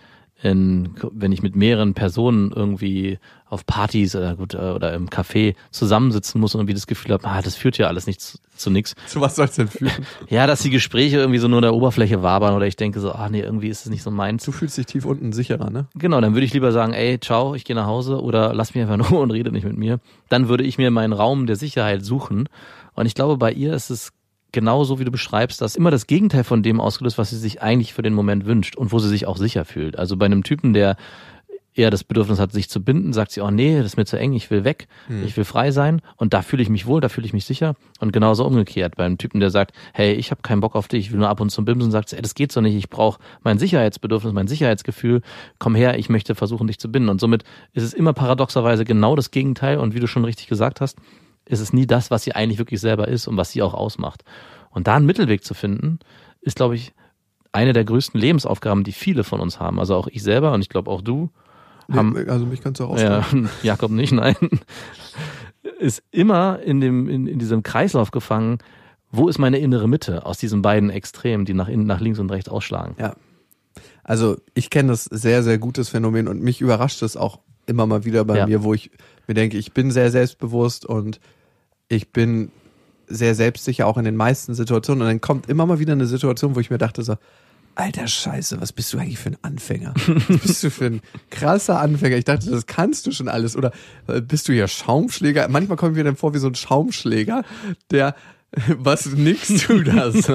[0.44, 5.56] in, wenn ich mit mehreren Personen irgendwie auf Partys oder gut äh, oder im Café
[5.72, 8.70] zusammensitzen muss und irgendwie das Gefühl habe, ah, das führt ja alles nicht zu, zu
[8.70, 8.94] nix.
[9.08, 9.92] Zu was soll's denn führen?
[10.30, 13.14] Ja, dass die Gespräche irgendwie so nur in der Oberfläche wabern oder ich denke so,
[13.14, 14.44] ah nee, irgendwie ist es nicht so meins.
[14.44, 15.88] Du fühlst dich tief unten sicherer, ne?
[15.96, 18.84] Genau, dann würde ich lieber sagen, ey, ciao, ich gehe nach Hause oder lass mich
[18.84, 20.02] einfach nur und rede nicht mit mir.
[20.28, 22.50] Dann würde ich mir meinen Raum der Sicherheit suchen.
[22.96, 24.12] Und ich glaube, bei ihr ist es
[24.54, 27.94] genauso, wie du beschreibst, dass immer das Gegenteil von dem ausgelöst, was sie sich eigentlich
[27.94, 30.00] für den Moment wünscht und wo sie sich auch sicher fühlt.
[30.00, 30.96] Also bei einem Typen, der
[31.76, 34.18] eher das Bedürfnis hat, sich zu binden, sagt sie, oh nee, das ist mir zu
[34.18, 34.88] eng, ich will weg,
[35.26, 37.76] ich will frei sein und da fühle ich mich wohl, da fühle ich mich sicher
[38.00, 38.96] und genauso umgekehrt.
[38.96, 41.30] Bei einem Typen, der sagt, hey, ich habe keinen Bock auf dich, ich will nur
[41.30, 44.34] ab und zu bimsen, sagt sie, ey, das geht so nicht, ich brauche mein Sicherheitsbedürfnis,
[44.34, 45.22] mein Sicherheitsgefühl,
[45.58, 47.10] komm her, ich möchte versuchen, dich zu binden.
[47.10, 50.80] Und somit ist es immer paradoxerweise genau das Gegenteil und wie du schon richtig gesagt
[50.80, 51.00] hast,
[51.46, 54.24] ist es nie das, was sie eigentlich wirklich selber ist und was sie auch ausmacht.
[54.70, 56.00] Und da einen Mittelweg zu finden,
[56.42, 56.94] ist, glaube ich,
[57.52, 59.80] eine der größten Lebensaufgaben, die viele von uns haben.
[59.80, 61.30] Also auch ich selber und ich glaube auch du.
[61.92, 63.24] Haben, Nee, also mich kannst du auch ja.
[63.64, 64.36] Jakob nicht, nein.
[65.80, 68.58] Ist immer in dem, in, in diesem Kreislauf gefangen,
[69.12, 72.32] wo ist meine innere Mitte aus diesen beiden Extremen, die nach innen, nach links und
[72.32, 72.96] rechts ausschlagen.
[72.98, 73.16] Ja.
[74.04, 78.06] Also ich kenne das sehr, sehr gutes Phänomen und mich überrascht es auch immer mal
[78.06, 78.48] wieder bei Ja.
[78.48, 78.92] mir, wo ich
[79.28, 81.20] mir denke, ich bin sehr selbstbewusst und
[81.88, 82.52] ich bin
[83.08, 86.56] sehr selbstsicher auch in den meisten Situationen und dann kommt immer mal wieder eine Situation,
[86.56, 87.16] wo ich mir dachte so,
[87.76, 89.94] alter Scheiße, was bist du eigentlich für ein Anfänger?
[90.30, 92.18] Was bist du für ein krasser Anfänger?
[92.18, 93.72] Ich dachte, das kannst du schon alles oder
[94.08, 95.48] äh, bist du hier Schaumschläger?
[95.50, 97.44] Manchmal kommt mir dann vor wie so ein Schaumschläger,
[97.92, 98.16] der
[98.78, 100.30] was nix tut das.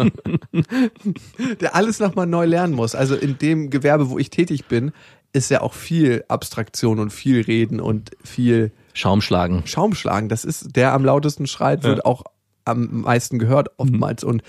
[1.61, 2.95] der alles nochmal neu lernen muss.
[2.95, 4.93] Also in dem Gewerbe, wo ich tätig bin,
[5.33, 9.67] ist ja auch viel Abstraktion und viel Reden und viel Schaumschlagen.
[9.67, 10.29] Schaumschlagen.
[10.29, 12.05] Das ist der am lautesten schreit, wird Ja.
[12.05, 12.25] auch
[12.64, 14.43] am meisten gehört oftmals und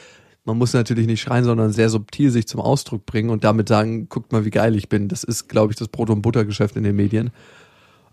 [0.45, 4.09] man muss natürlich nicht schreien, sondern sehr subtil sich zum Ausdruck bringen und damit sagen,
[4.09, 5.07] guckt mal, wie geil ich bin.
[5.07, 7.31] Das ist, glaube ich, das Brot- und Buttergeschäft in den Medien.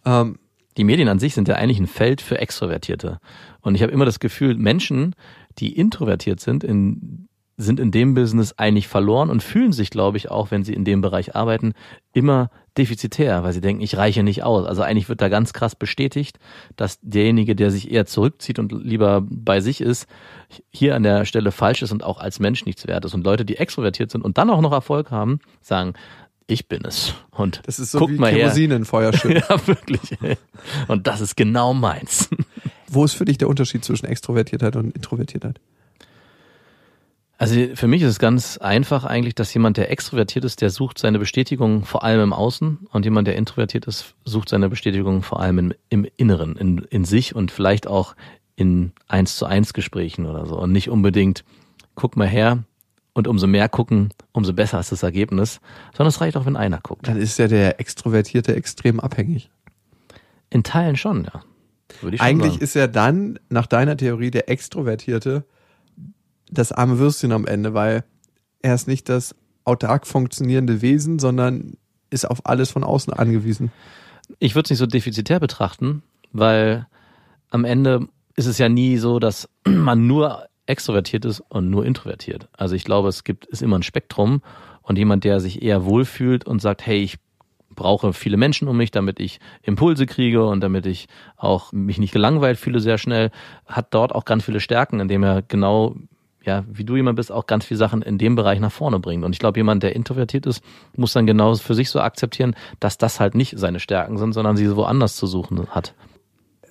[0.04, 0.38] Ähm,
[0.76, 3.18] Die Medien an sich sind ja eigentlich ein Feld für Extrovertierte.
[3.62, 5.14] Und ich habe immer das Gefühl, Menschen,
[5.58, 7.25] die introvertiert sind, in,
[7.56, 10.84] sind in dem Business eigentlich verloren und fühlen sich, glaube ich, auch, wenn sie in
[10.84, 11.72] dem Bereich arbeiten,
[12.12, 14.66] immer defizitär, weil sie denken, ich reiche nicht aus.
[14.66, 16.38] Also eigentlich wird da ganz krass bestätigt,
[16.76, 20.06] dass derjenige, der sich eher zurückzieht und lieber bei sich ist,
[20.70, 23.14] hier an der Stelle falsch ist und auch als Mensch nichts wert ist.
[23.14, 25.94] Und Leute, die extrovertiert sind und dann auch noch Erfolg haben, sagen,
[26.46, 27.14] ich bin es.
[27.30, 28.44] Und das ist so guckt wie mal her.
[28.44, 29.42] Kerosin in Feuer schütten.
[29.48, 30.16] Ja, wirklich.
[30.88, 32.28] Und das ist genau meins.
[32.88, 35.58] Wo ist für dich der Unterschied zwischen Extrovertiertheit und Introvertiertheit?
[37.38, 40.98] Also für mich ist es ganz einfach eigentlich, dass jemand, der extrovertiert ist, der sucht
[40.98, 45.40] seine Bestätigung vor allem im Außen und jemand, der introvertiert ist, sucht seine Bestätigung vor
[45.40, 48.16] allem im, im Inneren, in, in sich und vielleicht auch
[48.56, 51.44] in eins zu eins Gesprächen oder so und nicht unbedingt,
[51.94, 52.64] guck mal her
[53.12, 55.60] und umso mehr gucken, umso besser ist das Ergebnis,
[55.94, 57.06] sondern es reicht auch, wenn einer guckt.
[57.06, 59.50] Dann ist ja der Extrovertierte extrem abhängig.
[60.48, 61.42] In Teilen schon, ja.
[62.00, 62.64] Würde ich schon Eigentlich sagen.
[62.64, 65.44] ist ja dann, nach deiner Theorie, der Extrovertierte
[66.50, 68.04] das arme Würstchen am Ende, weil
[68.62, 71.76] er ist nicht das autark funktionierende Wesen, sondern
[72.10, 73.72] ist auf alles von außen angewiesen.
[74.38, 76.86] ich würde es nicht so defizitär betrachten, weil
[77.50, 82.48] am Ende ist es ja nie so, dass man nur extrovertiert ist und nur introvertiert.
[82.56, 84.42] Also ich glaube, es gibt ist immer ein Spektrum
[84.82, 87.18] und jemand, der sich eher wohlfühlt und sagt, hey, ich
[87.70, 91.06] brauche viele Menschen um mich, damit ich Impulse kriege und damit ich
[91.36, 93.30] auch mich nicht gelangweilt fühle sehr schnell,
[93.66, 95.94] hat dort auch ganz viele Stärken, indem er genau
[96.46, 99.24] ja, wie du jemand bist, auch ganz viele Sachen in dem Bereich nach vorne bringt.
[99.24, 100.62] Und ich glaube, jemand, der introvertiert ist,
[100.96, 104.56] muss dann genau für sich so akzeptieren, dass das halt nicht seine Stärken sind, sondern
[104.56, 105.94] sie woanders zu suchen hat.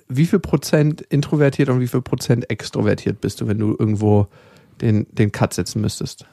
[0.08, 4.28] Wie viel Prozent introvertiert und wie viel Prozent extrovertiert bist du, wenn du irgendwo
[4.80, 6.26] den, den Cut setzen müsstest?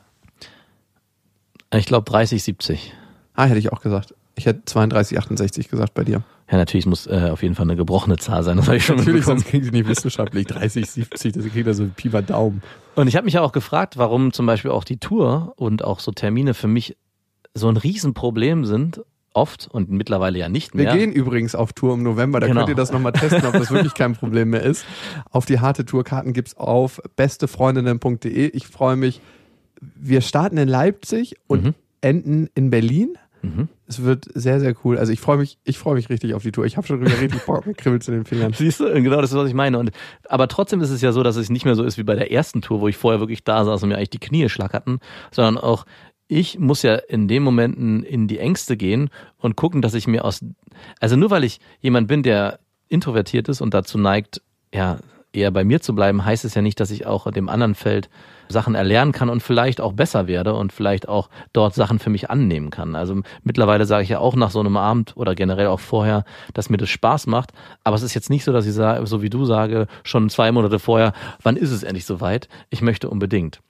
[1.73, 2.93] Ich glaube 30, 70.
[3.33, 4.13] Ah, hätte ich auch gesagt.
[4.35, 6.23] Ich hätte 32, 68 gesagt bei dir.
[6.51, 8.57] Ja, natürlich muss äh, auf jeden Fall eine gebrochene Zahl sein.
[8.57, 11.73] Das habe ich schon Natürlich, sonst kriegen sie nicht wissenschaftlich 30, 70, das kriegt er
[11.73, 12.61] so ein Pieper Daumen.
[12.95, 15.99] Und ich habe mich ja auch gefragt, warum zum Beispiel auch die Tour und auch
[15.99, 16.97] so Termine für mich
[17.53, 19.01] so ein Riesenproblem sind,
[19.35, 20.97] oft und mittlerweile ja nicht Wir mehr.
[20.97, 22.61] gehen übrigens auf Tour im November, da Genau.
[22.61, 24.85] könnt ihr das nochmal testen, ob das wirklich kein Problem mehr ist.
[25.31, 28.47] Auf die harte Tourkarten gibt's auf bestefreundinnen.de.
[28.49, 29.21] Ich freue mich.
[29.95, 31.73] Wir starten in Leipzig und Mhm.
[32.01, 33.17] enden in Berlin.
[33.43, 33.67] Mhm.
[33.87, 34.97] Es wird sehr, sehr cool.
[34.97, 36.65] Also ich freue mich, ich freue mich richtig auf die Tour.
[36.65, 38.53] Ich habe schon wieder richtig Bock, mir kribbelt in den Fingern.
[38.57, 39.77] Siehst du, genau das ist, was ich meine.
[39.77, 39.91] Und,
[40.29, 42.31] aber trotzdem ist es ja so, dass es nicht mehr so ist wie bei der
[42.31, 44.99] ersten Tour, wo ich vorher wirklich da saß und mir eigentlich die Knie schlackerten,
[45.31, 45.85] sondern auch
[46.29, 50.23] ich muss ja in den Momenten in die Ängste gehen und gucken, dass ich mir
[50.23, 50.43] aus,
[51.01, 54.41] also nur weil ich jemand bin, der introvertiert ist und dazu neigt,
[54.73, 54.99] ja,
[55.33, 58.09] eher bei mir zu bleiben, heißt es ja nicht, dass ich auch dem anderen Feld
[58.49, 62.29] Sachen erlernen kann und vielleicht auch besser werde und vielleicht auch dort Sachen für mich
[62.29, 62.95] annehmen kann.
[62.95, 66.69] Also mittlerweile sage ich ja auch nach so einem Abend oder generell auch vorher, dass
[66.69, 67.51] mir das Spaß macht.
[67.83, 70.51] Aber es ist jetzt nicht so, dass ich sage, so wie du sage, schon zwei
[70.51, 72.47] Monate vorher, wann ist es endlich soweit?
[72.69, 73.61] Ich möchte unbedingt.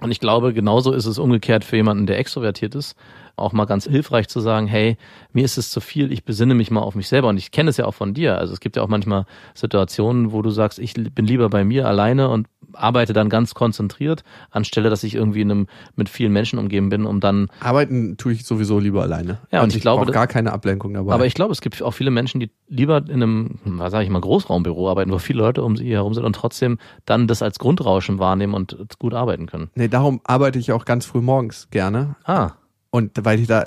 [0.00, 2.96] Und ich glaube, genauso ist es umgekehrt für jemanden, der extrovertiert ist,
[3.38, 4.96] auch mal ganz hilfreich zu sagen, hey,
[5.32, 7.28] mir ist es zu viel, ich besinne mich mal auf mich selber.
[7.28, 8.38] Und ich kenne es ja auch von dir.
[8.38, 11.86] Also es gibt ja auch manchmal Situationen, wo du sagst, ich bin lieber bei mir
[11.86, 16.58] alleine und arbeite dann ganz konzentriert, anstelle, dass ich irgendwie in einem, mit vielen Menschen
[16.58, 19.38] umgeben bin, um dann Arbeiten tue ich sowieso lieber alleine.
[19.50, 21.12] Ja, und Also ich glaube, brauche das- gar keine Ablenkung dabei.
[21.14, 24.10] Aber ich glaube, es gibt auch viele Menschen, die lieber in einem, was sage ich
[24.10, 27.58] mal, Großraumbüro arbeiten, wo viele Leute um sie herum sind und trotzdem dann das als
[27.58, 29.70] Grundrauschen wahrnehmen und gut arbeiten können.
[29.74, 32.16] nee, darum arbeite ich auch ganz früh morgens gerne.
[32.24, 32.50] Ah,
[32.90, 33.64] Und weil ich da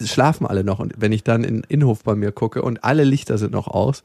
[0.00, 3.04] schlafen alle noch und wenn ich dann in den Innenhof bei mir gucke und alle
[3.04, 4.04] Lichter sind noch aus,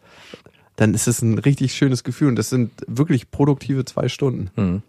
[0.75, 4.51] dann ist es ein richtig schönes Gefühl und das sind wirklich produktive zwei Stunden.
[4.55, 4.83] Mhm.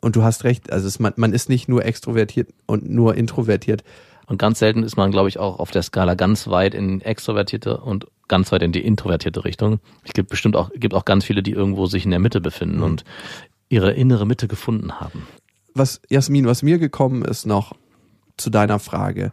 [0.00, 3.84] Und du hast recht, also es, man, man ist nicht nur extrovertiert und nur introvertiert.
[4.26, 7.78] Und ganz selten ist man, glaube ich, auch auf der Skala ganz weit in extrovertierte
[7.78, 9.80] und ganz weit in die introvertierte Richtung.
[10.04, 12.82] Es gibt bestimmt auch, gibt auch ganz viele, die irgendwo sich in der Mitte befinden
[12.82, 13.04] und
[13.68, 15.26] ihre innere Mitte gefunden haben.
[15.74, 17.74] Was, Jasmin, was mir gekommen ist noch
[18.36, 19.32] zu deiner Frage,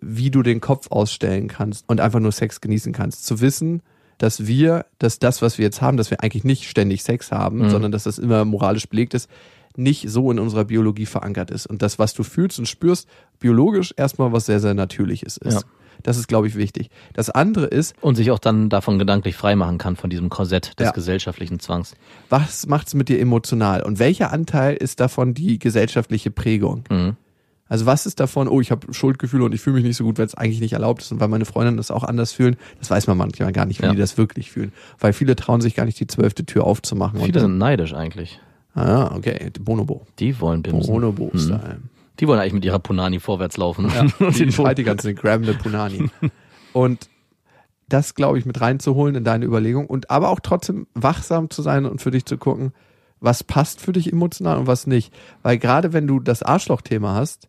[0.00, 3.26] wie du den Kopf ausstellen kannst und einfach nur Sex genießen kannst.
[3.26, 3.82] Zu wissen,
[4.18, 7.58] dass wir, dass das, was wir jetzt haben, dass wir eigentlich nicht ständig Sex haben,
[7.60, 7.70] Mhm.
[7.70, 9.30] sondern dass das immer moralisch belegt ist,
[9.76, 11.66] nicht so in unserer Biologie verankert ist.
[11.66, 13.08] Und das, was du fühlst und spürst,
[13.38, 15.54] biologisch erstmal was sehr, sehr Natürliches ist.
[15.54, 15.60] Ja.
[16.02, 16.88] Das ist, glaube ich, wichtig.
[17.12, 20.86] Das andere ist, Und sich auch dann davon gedanklich freimachen kann, von diesem Korsett des
[20.86, 20.90] Ja.
[20.92, 21.94] gesellschaftlichen Zwangs.
[22.30, 23.82] was macht's mit dir emotional?
[23.82, 26.84] Und welcher Anteil ist davon die gesellschaftliche Prägung?
[26.90, 27.16] Mhm.
[27.70, 30.18] Also was ist davon, oh, ich habe Schuldgefühle und ich fühle mich nicht so gut,
[30.18, 32.56] weil es eigentlich nicht erlaubt ist und weil meine Freundinnen das auch anders fühlen.
[32.80, 33.92] Das weiß man manchmal gar nicht, wie Ja.
[33.92, 34.72] die das wirklich fühlen.
[34.98, 37.20] Weil viele trauen sich gar nicht, die zwölfte Tür aufzumachen.
[37.20, 38.40] Viele sind neidisch eigentlich.
[38.74, 39.50] Ah, okay.
[39.60, 40.06] Bonobo.
[40.18, 40.92] Die wollen bimsen.
[40.92, 41.78] Bonobo-Style.
[42.18, 43.88] Die wollen eigentlich mit ihrer Punani vorwärts laufen.
[43.94, 46.10] Ja, Und die den schreit die ganze Zeit, Graham de Punani.
[46.72, 47.08] Und
[47.88, 51.86] das, glaube ich, mit reinzuholen in deine Überlegung und aber auch trotzdem wachsam zu sein
[51.86, 52.72] und für dich zu gucken,
[53.20, 55.12] was passt für dich emotional und was nicht.
[55.42, 57.48] Weil gerade wenn du das Arschloch-Thema hast,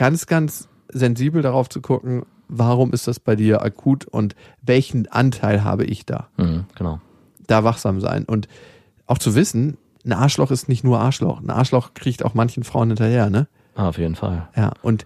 [0.00, 5.62] ganz, ganz sensibel darauf zu gucken, warum ist das bei dir akut und welchen Anteil
[5.62, 6.28] habe ich da?
[6.38, 7.02] Mhm, genau.
[7.46, 8.48] Da wachsam sein und
[9.06, 11.42] auch zu wissen, ein Arschloch ist nicht nur Arschloch.
[11.42, 13.46] Ein Arschloch kriegt auch manchen Frauen hinterher, ne?
[13.74, 14.48] Ah, auf jeden Fall.
[14.56, 15.04] Ja, und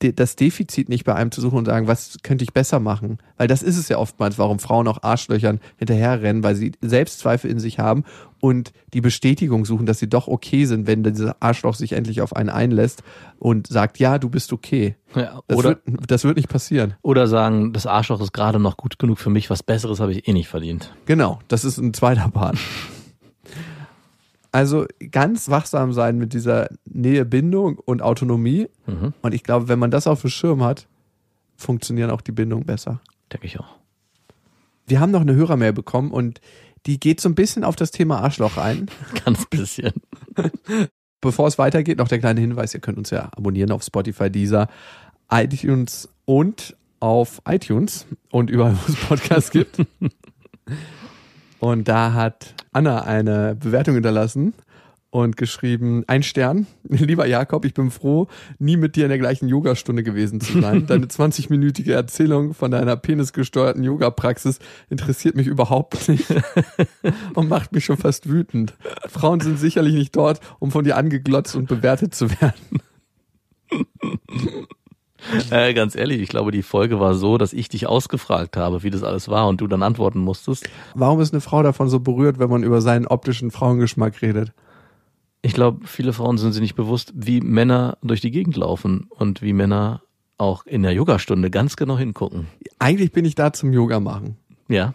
[0.00, 3.18] das Defizit nicht bei einem zu suchen und sagen, was könnte ich besser machen?
[3.36, 7.58] Weil das ist es ja oftmals, warum Frauen auch Arschlöchern hinterherrennen, weil sie Selbstzweifel in
[7.58, 8.04] sich haben
[8.40, 12.36] und die Bestätigung suchen, dass sie doch okay sind, wenn dieses Arschloch sich endlich auf
[12.36, 13.02] einen einlässt
[13.38, 14.94] und sagt, ja, du bist okay.
[15.14, 16.94] Ja, Das, oder, wird, das wird nicht passieren.
[17.02, 20.28] oder sagen, das Arschloch ist gerade noch gut genug für mich, was Besseres habe ich
[20.28, 20.92] eh nicht verdient.
[21.06, 22.56] Genau, das ist ein zweiter Part.
[24.58, 28.66] Also ganz wachsam sein mit dieser Nähe, Bindung und Autonomie.
[28.86, 29.14] Mhm.
[29.22, 30.88] Und ich glaube, wenn man das auf dem Schirm hat,
[31.56, 33.00] funktionieren auch die Bindungen besser.
[33.32, 33.76] Denke ich auch.
[34.88, 36.40] Wir haben noch eine Hörermail bekommen und
[36.86, 38.90] die geht so ein bisschen auf das Thema Arschloch ein.
[39.24, 39.92] Ganz bisschen.
[41.20, 44.66] Bevor es weitergeht, noch der kleine Hinweis, ihr könnt uns ja abonnieren auf Spotify, Deezer,
[45.30, 49.86] iTunes und auf iTunes und überall, wo es Podcasts gibt.
[51.60, 54.54] Und da hat Anna eine Bewertung hinterlassen
[55.10, 56.66] und geschrieben, ein Stern.
[56.88, 60.86] Lieber Jakob, ich bin froh, nie mit dir in der gleichen Yogastunde gewesen zu sein.
[60.88, 64.58] Deine 20-minütige Erzählung von deiner penisgesteuerten Yoga-Praxis
[64.90, 66.26] interessiert mich überhaupt nicht
[67.34, 68.74] und macht mich schon fast wütend.
[69.08, 72.80] Frauen sind sicherlich nicht dort, um von dir angeglotzt und bewertet zu werden.
[75.50, 78.90] Äh, ganz ehrlich, ich glaube, die Folge war so, dass ich dich ausgefragt habe, wie
[78.90, 80.68] das alles war und du dann antworten musstest.
[80.94, 84.52] Warum ist eine Frau davon so berührt, wenn man über seinen optischen Frauengeschmack redet?
[85.42, 89.42] Ich glaube, viele Frauen sind sich nicht bewusst, wie Männer durch die Gegend laufen und
[89.42, 90.02] wie Männer
[90.36, 92.46] auch in der Yogastunde ganz genau hingucken.
[92.78, 94.36] Eigentlich bin ich da zum Yoga machen.
[94.68, 94.94] Ja.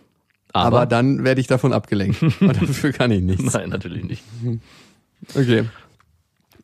[0.54, 2.22] Aber, Aber, dann werde ich davon abgelenkt.
[2.42, 3.54] Und dafür kann ich nichts.
[3.54, 4.24] nein, natürlich nicht.
[5.34, 5.66] Okay.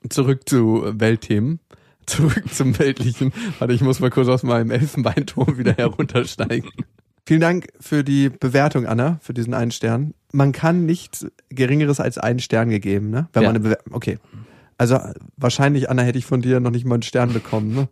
[0.10, 1.60] Zurück zu Weltthemen.
[2.10, 3.32] Zurück zum Weltlichen.
[3.60, 6.69] Warte, ich muss mal kurz aus meinem Elfenbeinturm wieder heruntersteigen.
[7.26, 10.13] Vielen Dank für die Bewertung, Anna, für diesen einen Stern.
[10.32, 13.28] Man kann nichts Geringeres als einen Stern gegeben, ne?
[13.34, 13.50] Wenn Ja.
[13.50, 14.17] man eine Bewer okay.
[14.78, 14.98] Also
[15.38, 17.88] wahrscheinlich, Anna, hätte ich von dir noch nicht mal einen Stern bekommen, ne?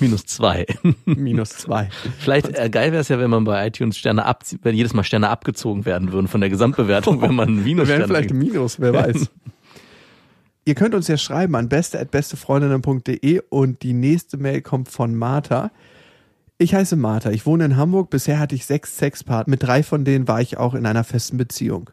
[0.00, 0.66] Minus zwei.
[1.06, 1.88] Minus zwei.
[2.18, 5.04] Vielleicht äh, geil wäre es ja, wenn man bei iTunes Sterne abzieht, wenn jedes Mal
[5.04, 8.80] Sterne abgezogen werden würden von der Gesamtbewertung, wenn man Minus werden Stern vielleicht im Minus,
[8.80, 9.30] wer weiß.
[10.66, 15.70] Ihr könnt uns ja schreiben an beste.bestefreundinnen.de und die nächste Mail kommt von Martha.
[16.56, 20.04] Ich heiße Martha, ich wohne in Hamburg, bisher hatte ich sechs Sexpartner, mit drei von
[20.04, 21.90] denen war ich auch in einer festen Beziehung.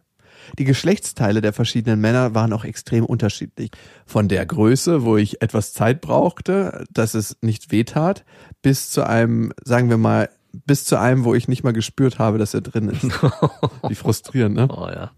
[0.58, 3.72] Die Geschlechtsteile der verschiedenen Männer waren auch extrem unterschiedlich.
[4.06, 8.24] Von der Größe, wo ich etwas Zeit brauchte, dass es nicht wehtat,
[8.62, 10.30] bis zu einem, sagen wir mal,
[10.66, 13.04] bis zu einem, wo ich nicht mal gespürt habe, dass er drin ist.
[13.88, 14.68] Wie frustrierend, ne?
[14.70, 15.12] Oh ja.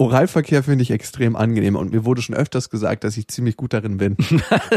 [0.00, 3.72] Oralverkehr finde ich extrem angenehm und mir wurde schon öfters gesagt, dass ich ziemlich gut
[3.72, 4.16] darin bin.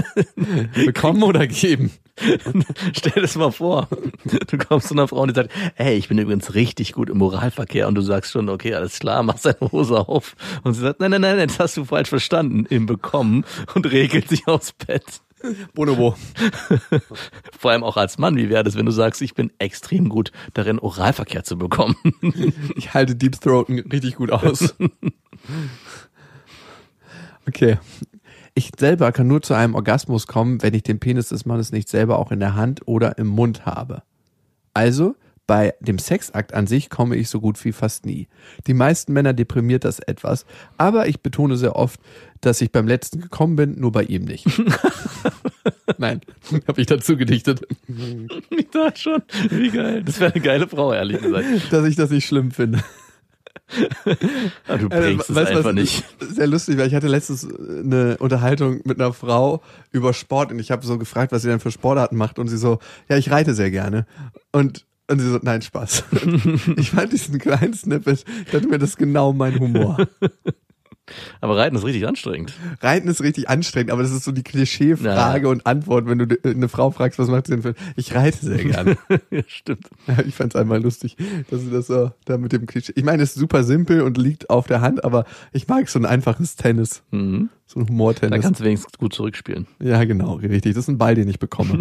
[0.85, 1.91] Bekommen oder geben?
[2.93, 3.87] Stell das mal vor.
[4.47, 7.21] Du kommst zu einer Frau und die sagt, hey, ich bin übrigens richtig gut im
[7.21, 10.35] Oralverkehr und du sagst schon, okay, alles klar, mach seine Hose auf.
[10.63, 12.65] Und sie sagt, nein, nein, nein, nein, das hast du falsch verstanden.
[12.65, 15.21] Im Bekommen und regelt sich aufs Bett.
[15.73, 16.15] Bonobo.
[17.59, 20.31] Vor allem auch als Mann, wie wäre das, wenn du sagst, ich bin extrem gut
[20.53, 21.95] darin, Oralverkehr zu bekommen?
[22.75, 24.75] Ich halte Deep Throaten richtig gut aus.
[27.47, 27.79] Okay.
[28.53, 31.89] Ich selber kann nur zu einem Orgasmus kommen, wenn ich den Penis des Mannes nicht
[31.89, 34.03] selber auch in der Hand oder im Mund habe.
[34.75, 35.15] Also
[35.51, 38.29] Bei dem Sexakt an sich komme ich so gut wie fast nie.
[38.67, 40.45] Die meisten Männer deprimiert das etwas,
[40.77, 41.99] aber ich betone sehr oft,
[42.39, 44.45] dass ich beim letzten gekommen bin, nur bei ihm nicht.
[45.97, 46.21] Nein,
[46.69, 47.67] habe ich dazu gedichtet,
[48.49, 50.03] Ich dachte schon, wie geil.
[50.05, 51.45] Das wäre eine geile Frau, ehrlich gesagt.
[51.69, 52.81] dass ich das nicht schlimm finde.
[54.69, 56.05] Aber du Äh, bringst es weißt du, einfach was nicht.
[56.21, 59.61] Sehr lustig, weil ich hatte letztens eine Unterhaltung mit einer Frau
[59.91, 62.57] über Sport und ich habe so gefragt, was sie denn für Sportarten macht und sie
[62.57, 64.05] so, ja, ich reite sehr gerne.
[64.53, 66.03] Und und sie so, nein, Spaß.
[66.77, 69.97] ich fand diesen kleinen Snippet, dachte mir, das ist genau mein Humor.
[71.41, 72.53] Aber Reiten ist richtig anstrengend.
[72.79, 75.51] Reiten ist richtig anstrengend, aber das ist so die Klischee-Frage Ja.
[75.51, 78.63] und Antwort, wenn du eine Frau fragst, was macht sie denn für, ich reite sehr
[78.63, 78.97] gerne.
[79.29, 79.89] ja, stimmt.
[80.25, 81.17] Ich fand's einmal lustig,
[81.49, 82.93] dass sie das so da mit dem Klischee.
[82.95, 85.99] Ich meine, es ist super simpel und liegt auf der Hand, aber ich mag so
[85.99, 87.49] ein einfaches Tennis, Mhm.
[87.65, 88.41] so ein Da Humortennis.
[88.41, 89.67] kannst du wenigstens gut zurückspielen.
[89.83, 90.75] Ja, genau, richtig.
[90.75, 91.79] Das ist ein Ball, den ich bekomme.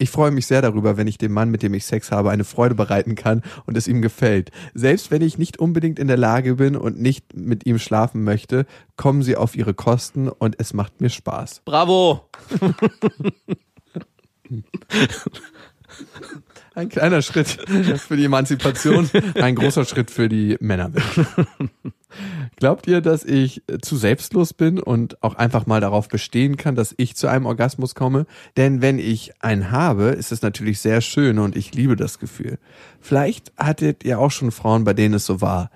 [0.00, 2.44] Ich freue mich sehr darüber, wenn ich dem Mann, mit dem ich Sex habe, eine
[2.44, 4.52] Freude bereiten kann und es ihm gefällt.
[4.72, 8.64] Selbst wenn ich nicht unbedingt in der Lage bin und nicht mit ihm schlafen möchte,
[8.96, 11.62] kommen sie auf ihre Kosten und es macht mir Spaß.
[11.64, 12.28] Bravo!
[16.78, 17.48] Ein kleiner Schritt
[17.98, 21.04] für die Emanzipation, ein großer Schritt für die Männerwelt.
[22.56, 26.94] Glaubt ihr, dass ich zu selbstlos bin und auch einfach mal darauf bestehen kann, dass
[26.96, 28.26] ich zu einem Orgasmus komme?
[28.56, 32.58] Denn wenn ich einen habe, ist es natürlich sehr schön und ich liebe das Gefühl.
[33.00, 35.72] Vielleicht hattet ihr auch schon Frauen, bei denen es so war.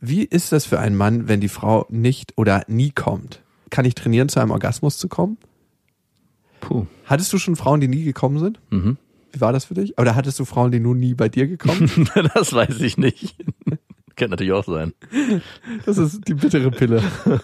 [0.00, 3.42] Wie ist das für einen Mann, wenn die Frau nicht oder nie kommt?
[3.70, 5.38] Kann ich trainieren, zu einem Orgasmus zu kommen?
[6.60, 6.86] Puh.
[7.04, 8.60] Hattest du schon Frauen, die nie gekommen sind?
[8.70, 8.96] Mhm.
[9.36, 9.98] Wie war das für dich?
[9.98, 12.10] Oder hattest du Frauen, die nur nie bei dir gekommen sind?
[12.34, 13.36] das weiß ich nicht.
[14.16, 14.94] Kann natürlich auch sein.
[15.84, 17.02] Das ist die bittere Pille.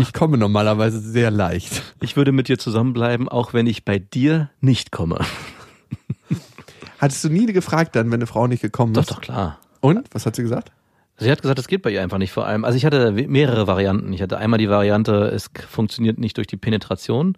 [0.00, 1.82] Ich komme normalerweise sehr leicht.
[2.00, 5.20] Ich würde mit dir zusammenbleiben, auch wenn ich bei dir nicht komme.
[6.98, 9.10] Hattest du nie gefragt dann, wenn eine Frau nicht gekommen Doch, ist?
[9.12, 9.58] doch, klar.
[9.80, 10.08] Und?
[10.12, 10.72] Was hat sie gesagt?
[11.16, 12.64] Sie hat gesagt, das geht bei ihr einfach nicht vor allem.
[12.64, 14.12] Also ich hatte mehrere Varianten.
[14.12, 17.36] Ich hatte einmal die Variante, es funktioniert nicht durch die Penetration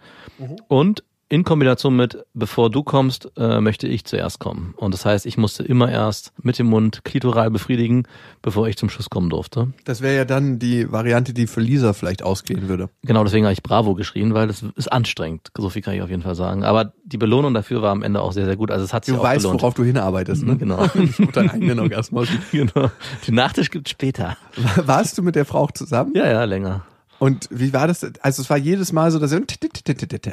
[0.68, 4.74] und in Kombination mit, bevor du kommst, äh, möchte ich zuerst kommen.
[4.76, 8.06] Und das heißt, ich musste immer erst mit dem Mund klitoral befriedigen,
[8.42, 9.72] bevor ich zum Schuss kommen durfte.
[9.86, 12.90] Das wäre ja dann die Variante, die für Lisa vielleicht ausgehen würde.
[13.02, 15.48] Genau deswegen habe ich Bravo geschrien, weil das ist anstrengend.
[15.56, 16.64] So viel kann ich auf jeden Fall sagen.
[16.64, 18.70] Aber die Belohnung dafür war am Ende auch sehr, sehr gut.
[18.70, 19.62] Also es hat sich Du weißt, gelohnt.
[19.62, 20.58] worauf du hinarbeitest, ne?
[20.58, 20.86] Genau.
[21.32, 22.28] Deinen eigenen Orgasmus.
[22.52, 22.90] genau.
[23.26, 24.36] Den Nachtisch gibt's später.
[24.76, 26.12] Warst du mit der Frau auch zusammen?
[26.14, 26.84] Ja, ja, länger.
[27.22, 28.04] Und wie war das?
[28.20, 29.38] Also es war jedes Mal so, dass sie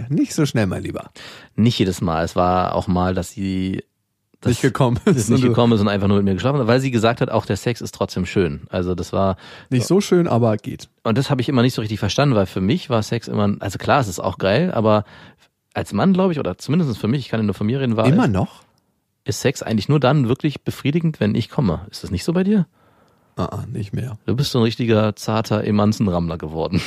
[0.10, 1.12] nicht so schnell mal lieber.
[1.56, 2.26] Nicht jedes Mal.
[2.26, 3.84] Es war auch mal, dass sie
[4.42, 5.30] dass Nicht gekommen ist ist.
[5.30, 7.46] nicht gekommen ist und einfach nur mit mir geschlafen hat, weil sie gesagt hat, auch
[7.46, 8.62] der Sex ist trotzdem schön.
[8.72, 9.38] Also das war
[9.70, 10.90] Nicht so schön, aber geht.
[11.04, 13.56] und das habe ich immer nicht so richtig verstanden, weil für mich war Sex immer,
[13.60, 15.04] also klar, es ist auch geil, aber
[15.76, 17.98] als Mann glaube ich oder zumindest für mich, ich kann ja nur von mir reden,
[17.98, 18.64] war Immer noch?
[19.26, 21.86] ist Sex eigentlich nur dann wirklich befriedigend, wenn ich komme.
[21.92, 22.66] Ist das nicht so bei dir?
[23.40, 24.18] Ah, ah, nicht mehr.
[24.26, 26.82] Du bist so ein richtiger zarter Emanzenrammler geworden.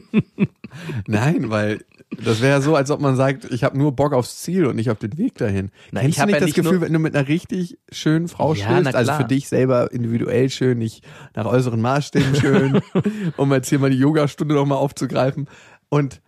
[1.06, 1.84] Nein, weil
[2.24, 4.74] das wäre ja so, als ob man sagt, ich habe nur Bock aufs Ziel und
[4.74, 5.70] nicht auf den Weg dahin.
[5.92, 8.26] Na, Kennst ich du nicht ja das nicht Gefühl, wenn du mit einer richtig schönen
[8.26, 11.04] Frau Ja, na also für dich selber individuell schön, nicht
[11.36, 12.80] nach äußeren Maßstäben schön,
[13.36, 15.46] um jetzt hier mal die Yogastunde noch mal aufzugreifen
[15.88, 16.20] und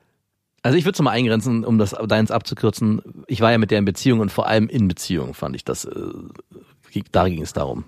[0.62, 3.02] Also ich würde es mal eingrenzen, um das deins abzukürzen.
[3.26, 5.84] Ich war ja mit der in Beziehung und vor allem in Beziehung fand ich das,
[5.84, 6.00] äh,
[7.10, 7.86] da ging es darum.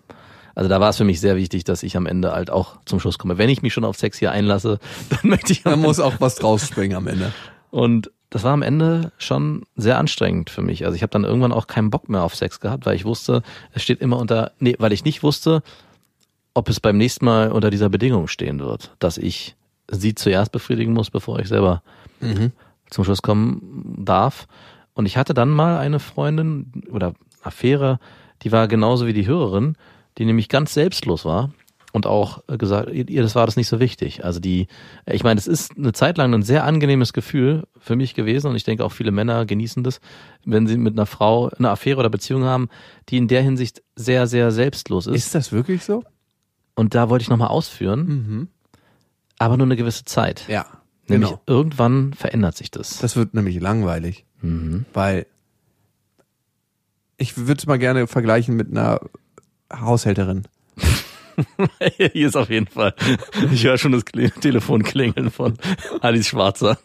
[0.55, 3.01] Also da war es für mich sehr wichtig, dass ich am Ende halt auch zum
[3.01, 3.39] Schluss komme.
[3.39, 4.79] Wenn ich mich schon auf Sex hier einlasse,
[5.11, 7.33] dann möchte ich da am muss auch was draus springen am Ende.
[7.71, 10.85] Und das war am Ende schon sehr anstrengend für mich.
[10.85, 13.43] Also ich habe dann irgendwann auch keinen Bock mehr auf Sex gehabt, weil ich wusste,
[13.73, 15.63] es steht immer unter, nee, weil ich nicht wusste,
[16.53, 19.57] ob es beim nächsten Mal unter dieser Bedingung stehen wird, dass ich
[19.89, 21.83] sie zuerst befriedigen muss, bevor ich selber
[22.91, 24.47] zum Schluss kommen darf.
[24.95, 27.99] Und ich hatte dann mal eine Freundin oder Affäre,
[28.43, 29.77] die war genauso wie die Hörerin,
[30.19, 31.53] die nämlich ganz selbstlos war
[31.93, 34.25] und auch äh, gesagt, ihr ihr, das war das nicht so wichtig.
[34.25, 34.67] Also die,
[35.07, 38.57] ich meine, es ist eine Zeit lang ein sehr angenehmes Gefühl für mich gewesen und
[38.57, 40.01] ich denke auch viele Männer genießen das,
[40.45, 42.69] wenn sie mit einer Frau eine Affäre oder Beziehung haben,
[43.09, 45.15] die in der Hinsicht sehr, sehr selbstlos ist.
[45.15, 46.03] Ist das wirklich so?
[46.75, 48.49] Und da wollte ich nochmal ausführen, Mhm.
[49.39, 50.49] aber nur eine gewisse Zeit.
[50.49, 50.67] Ja,
[51.07, 51.43] Nämlich genau.
[51.47, 52.99] irgendwann verändert sich das.
[52.99, 54.87] Das wird nämlich langweilig, mhm.
[54.93, 55.27] weil
[57.17, 59.01] ich würde es mal gerne vergleichen mit einer
[59.81, 60.45] Haushälterin.
[61.97, 62.95] Hier ist auf jeden Fall.
[63.53, 65.55] Ich höre schon das Kle- Telefon klingeln von
[66.01, 66.79] Alice Schwarzer.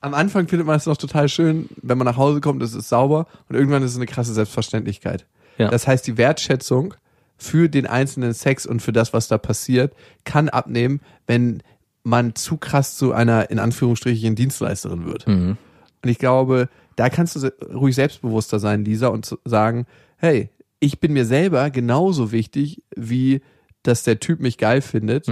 [0.00, 2.88] Am Anfang findet man es noch total schön, wenn man nach Hause kommt, es ist
[2.88, 5.26] sauber und irgendwann ist es eine krasse Selbstverständlichkeit.
[5.58, 5.68] Ja.
[5.70, 6.94] Das heißt, die Wertschätzung
[7.36, 9.94] für den einzelnen Sex und für das, was da passiert,
[10.24, 11.62] kann abnehmen, wenn
[12.02, 15.26] man zu krass zu einer in Anführungsstrichen Dienstleisterin wird.
[15.26, 15.56] Mhm.
[16.02, 19.86] Und ich glaube, da kannst du ruhig selbstbewusster sein, Lisa, und sagen,
[20.18, 20.50] hey,
[20.80, 23.40] ich bin mir selber genauso wichtig, wie
[23.82, 25.26] dass der Typ mich geil findet.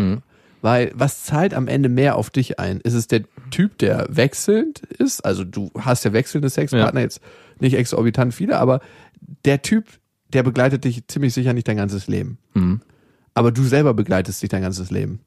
[0.60, 2.80] Weil was zahlt am Ende mehr auf dich ein?
[2.82, 5.24] Ist es der Typ, der wechselnd ist?
[5.24, 7.04] Also du hast ja wechselnde Sexpartner, Ja.
[7.04, 7.20] jetzt
[7.58, 8.80] nicht exorbitant viele, aber
[9.44, 9.86] der Typ,
[10.32, 12.38] der begleitet dich ziemlich sicher nicht dein ganzes Leben.
[13.34, 15.20] Aber du selber begleitest dich dein ganzes Leben.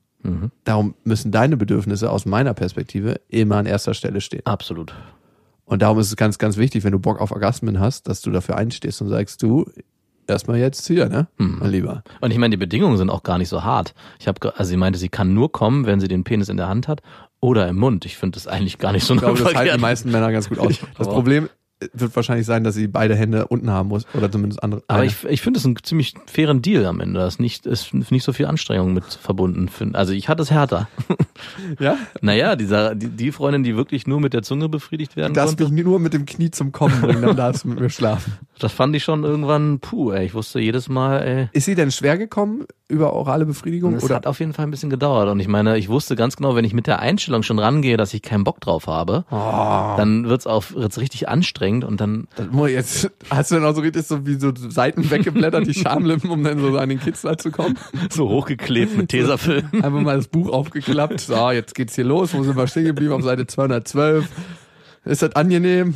[0.63, 4.45] Darum müssen deine Bedürfnisse aus meiner Perspektive immer an erster Stelle stehen.
[4.45, 4.95] Absolut.
[5.65, 8.31] Und darum ist es ganz, ganz wichtig, wenn du Bock auf Orgasmen hast, dass du
[8.31, 9.65] dafür einstehst und sagst, du,
[10.27, 11.27] erstmal jetzt hier, ne?
[11.37, 12.03] Mein Lieber.
[12.21, 13.93] Und ich meine, die Bedingungen sind auch gar nicht so hart.
[14.19, 16.67] Ich habe, also sie meinte, sie kann nur kommen, wenn sie den Penis in der
[16.67, 17.01] Hand hat
[17.39, 18.05] oder im Mund.
[18.05, 20.49] Ich finde das eigentlich gar nicht so Ich glaube, das halten die meisten Männer ganz
[20.49, 20.79] gut aus.
[20.97, 21.49] Das Problem
[21.93, 24.83] wird wahrscheinlich sein, dass sie beide Hände unten haben muss oder zumindest andere.
[24.87, 25.07] Aber eine.
[25.07, 27.19] ich, ich finde es einen ziemlich fairen Deal am Ende.
[27.19, 29.95] Da ist nicht, ist nicht so viel Anstrengung mit verbunden.
[29.95, 30.87] Also ich hatte es härter.
[31.79, 31.97] ja?
[32.21, 35.57] Naja, dieser, die, die Freundin, die wirklich nur mit der Zunge befriedigt werden Du darfst
[35.57, 38.33] konnte, mich nur mit dem Knie zum Kommen bringen, dann darfst du mit mir schlafen.
[38.59, 41.91] das fand ich schon irgendwann, puh, ey, ich wusste jedes Mal, ey, Ist sie denn
[41.91, 43.95] schwer gekommen über orale Befriedigung?
[43.95, 44.15] es oder?
[44.15, 45.27] hat auf jeden Fall ein bisschen gedauert.
[45.29, 48.13] Und ich meine, ich wusste ganz genau, wenn ich mit der Einstellung schon rangehe, dass
[48.13, 49.95] ich keinen Bock drauf habe, Oh.
[49.97, 53.73] dann wird's auf, wird's richtig anstrengend und dann, Das muss jetzt, hast du dann auch
[53.75, 57.37] so richtig so wie so Seiten weggeblättert, die Schamlippen, um dann so an den Kitzler
[57.39, 57.77] zu kommen?
[58.11, 59.67] so hochgeklebt mit Tesafilm.
[59.73, 61.21] Einfach mal das Buch aufgeklappt.
[61.21, 62.33] So, jetzt geht's hier los.
[62.35, 63.13] Wo sind wir stehen geblieben?
[63.13, 64.29] Auf Seite 212.
[65.05, 65.95] Ist das angenehm?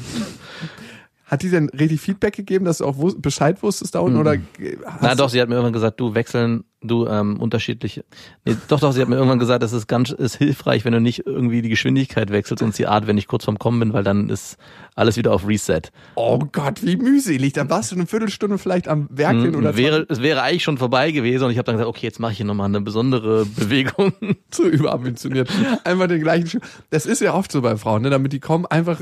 [1.25, 4.17] Hat die denn richtig Feedback gegeben, dass du auch Bescheid wusstest da unten?
[4.17, 8.05] Oder hast Na doch, sie hat mir irgendwann gesagt, du wechseln, du ähm, unterschiedliche.
[8.45, 11.01] Nee, doch, doch, sie hat mir irgendwann gesagt, das ist ganz ist hilfreich, wenn du
[11.01, 14.03] nicht irgendwie die Geschwindigkeit wechselst und die Art, wenn ich kurz vorm Kommen bin, weil
[14.03, 14.57] dann ist
[14.95, 15.81] alles wieder auf Reset.
[16.15, 17.53] Oh Gott, wie mühselig.
[17.53, 19.77] Da warst du eine Viertelstunde vielleicht am Werkeln oder Mhm.
[19.77, 22.31] wäre, es wäre eigentlich schon vorbei gewesen und ich habe dann gesagt, okay, jetzt mache
[22.31, 24.13] ich hier nochmal eine besondere Bewegung.
[24.49, 25.49] zu überambitioniert.
[25.83, 26.67] Einfach den gleichen Stiefel.
[26.91, 28.09] Das ist ja oft so bei Frauen, ne?
[28.09, 29.01] damit die kommen, einfach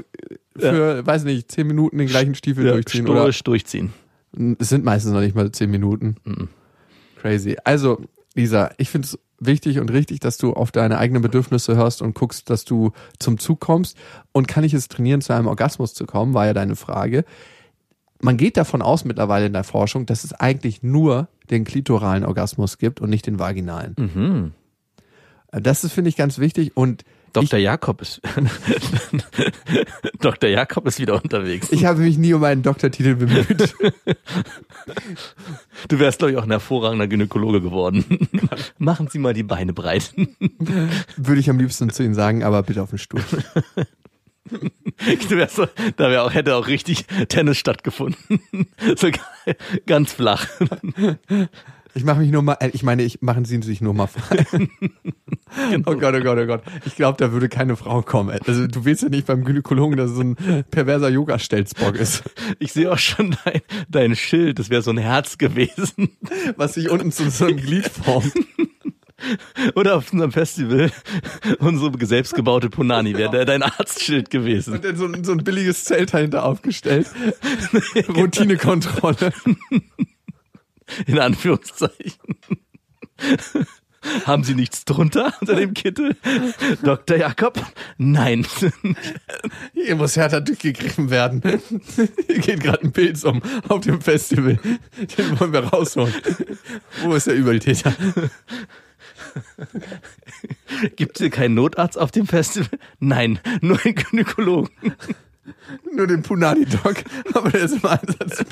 [0.58, 3.08] für, weiß nicht, zehn Minuten den gleichen Stiefel durchziehen.
[3.08, 3.94] Oder Stoisch durchziehen.
[4.60, 6.16] Es sind meistens noch nicht mal zehn Minuten.
[7.22, 7.58] Crazy.
[7.64, 8.02] Also,
[8.36, 12.16] Lisa, ich finde es wichtig und richtig, dass du auf deine eigenen Bedürfnisse hörst und
[12.16, 13.98] guckst, dass du zum Zug kommst.
[14.32, 17.26] Und kann ich es trainieren, zu einem Orgasmus zu kommen, war ja deine Frage.
[18.20, 22.78] Man geht davon aus mittlerweile in der Forschung, dass es eigentlich nur den klitoralen Orgasmus
[22.78, 23.96] gibt und nicht den vaginalen.
[23.98, 24.54] Mhm.
[25.52, 26.76] Das ist, finde ich, ganz wichtig.
[26.76, 27.04] Und
[27.42, 27.60] Dr.
[27.60, 28.22] Jakob ist
[30.22, 30.50] Dr.
[30.50, 31.72] Jakob ist wieder unterwegs.
[31.72, 33.76] ich habe mich nie um einen Doktortitel bemüht.
[35.88, 38.28] Du wärst, glaube ich, auch ein hervorragender Gynäkologe geworden.
[38.78, 40.14] Machen Sie mal die Beine breit.
[41.16, 43.22] Würde ich am liebsten zu Ihnen sagen, aber bitte auf den Stuhl.
[44.50, 45.68] Du wärst so,
[45.98, 48.40] da wäre auch, hätte auch richtig Tennis stattgefunden.
[48.96, 49.10] So
[49.86, 50.48] ganz flach.
[51.98, 54.46] Ich mache mich nur mal, äh, ich meine, ich machen Sie sich nur mal frei.
[55.86, 56.62] Oh Gott, oh Gott, oh Gott.
[56.86, 58.38] Ich glaube, da würde keine Frau kommen.
[58.46, 60.36] Also du willst ja nicht beim Gynäkologen, dass es so ein
[60.70, 62.24] perverser Yoga-Stelzbock ist,
[62.60, 66.10] Ich sehe auch schon dein, dein Schild, das wäre so ein Herz gewesen.
[66.58, 68.32] was sich unten zu so einem Glied formt.
[69.76, 70.92] Oder auf unserem Festival
[71.60, 74.74] unsere selbstgebaute Punani wäre dein Arztschild gewesen.
[74.76, 77.08] Und dann so, ein- so ein billiges Zelt dahinter aufgestellt.
[78.16, 79.34] Routinekontrolle.
[81.06, 82.38] In Anführungszeichen.
[84.26, 86.16] Haben Sie nichts drunter unter dem Kittel?
[86.84, 87.18] Dr.
[87.18, 87.60] Jakob?
[87.98, 88.46] Nein.
[89.74, 91.42] Hier muss härter durchgegriffen werden.
[92.28, 94.60] Hier geht gerade ein Pilz um auf dem Festival.
[95.18, 96.14] Den wollen wir rausholen.
[97.04, 97.94] Wo ist der Übeltäter?
[100.96, 102.80] Gibt es hier keinen Notarzt auf dem Festival?
[103.00, 104.96] Nein, nur einen Gynäkologen.
[105.94, 108.46] Nur den Punani-Dog, aber der ist im Einsatz.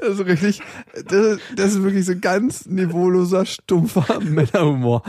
[0.00, 0.60] Also richtig,
[1.06, 5.02] das, das ist wirklich so ganz niveauloser, stumpfer Männerhumor.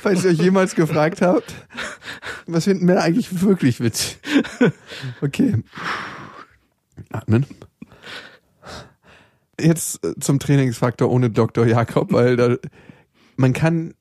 [0.00, 1.54] Falls ihr euch jemals gefragt habt,
[2.46, 4.18] was finden Männer eigentlich wirklich witzig?
[5.20, 5.62] Okay.
[7.10, 7.46] Atmen.
[9.60, 11.66] Jetzt äh, zum Trainingsfaktor ohne Dr.
[11.66, 12.56] Jakob, weil da,
[13.36, 13.94] man kann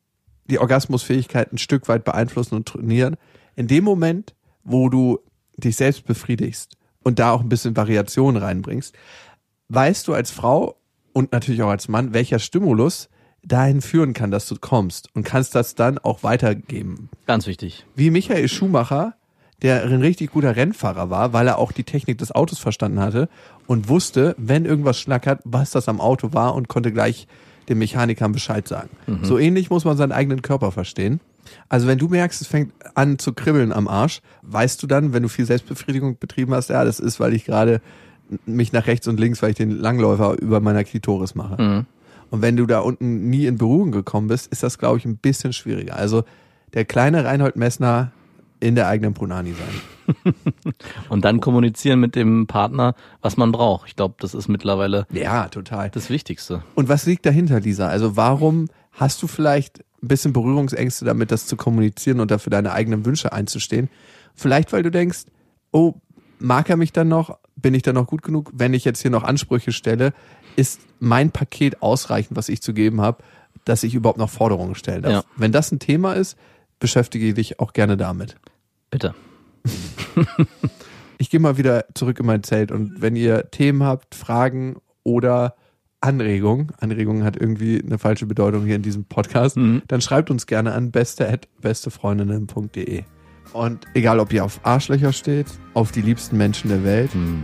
[0.45, 3.17] die Orgasmusfähigkeit ein Stück weit beeinflussen und trainieren.
[3.55, 5.19] In dem Moment, wo du
[5.57, 8.95] dich selbst befriedigst und da auch ein bisschen Variation reinbringst,
[9.69, 10.75] weißt du als Frau
[11.13, 13.09] und natürlich auch als Mann, welcher Stimulus
[13.43, 17.09] dahin führen kann, dass du kommst und kannst das dann auch weitergeben.
[17.25, 17.85] Ganz wichtig.
[17.95, 19.15] Wie Michael Schumacher,
[19.61, 23.29] der ein richtig guter Rennfahrer war, weil er auch die Technik des Autos verstanden hatte
[23.67, 27.27] und wusste, wenn irgendwas schnackert, was das am Auto war und konnte gleich
[27.69, 28.89] den Mechanikern Bescheid sagen.
[29.23, 31.19] So ähnlich muss man seinen eigenen Körper verstehen.
[31.69, 35.23] Also wenn du merkst, es fängt an zu kribbeln am Arsch, weißt du dann, wenn
[35.23, 37.81] du viel Selbstbefriedigung betrieben hast, ja, das ist, weil ich gerade
[38.45, 41.85] mich nach rechts und links, weil ich den Langläufer über meiner Klitoris mache.
[42.29, 45.17] Und wenn du da unten nie in Berührung gekommen bist, ist das, glaube ich, ein
[45.17, 45.97] bisschen schwieriger.
[45.97, 46.23] Also
[46.73, 48.11] der kleine Reinhold Messner
[48.61, 50.23] in der eigenen Brunani sein.
[51.09, 53.87] Und dann kommunizieren mit dem Partner, was man braucht.
[53.89, 55.89] Ich glaube, das ist mittlerweile Ja, total.
[55.89, 56.63] das Wichtigste.
[56.75, 57.87] Und was liegt dahinter, Lisa?
[57.87, 62.71] Also warum hast du vielleicht ein bisschen Berührungsängste damit, das zu kommunizieren und dafür deine
[62.71, 63.89] eigenen Wünsche einzustehen?
[64.35, 65.25] Vielleicht, weil du denkst,
[65.71, 65.93] oh,
[66.39, 67.37] mag er mich dann noch?
[67.55, 68.51] Bin ich dann noch gut genug?
[68.53, 70.13] Wenn ich jetzt hier noch Ansprüche stelle,
[70.55, 73.23] ist mein Paket ausreichend, was ich zu geben habe,
[73.65, 75.13] dass ich überhaupt noch Forderungen stellen darf?
[75.13, 75.23] Ja.
[75.35, 76.37] Wenn das ein Thema ist,
[76.79, 78.35] beschäftige dich auch gerne damit.
[78.89, 79.13] Bitte.
[81.21, 85.53] Ich gehe mal wieder zurück in mein Zelt und wenn ihr Themen habt, Fragen oder
[86.01, 89.83] Anregungen, Anregungen hat irgendwie eine falsche Bedeutung hier in diesem Podcast, Mhm.
[89.87, 93.03] dann schreibt uns gerne an beste@bestefreundinnen.de.
[93.53, 97.43] Und egal, ob ihr auf Arschlöcher steht, auf die liebsten Menschen der Welt Hm.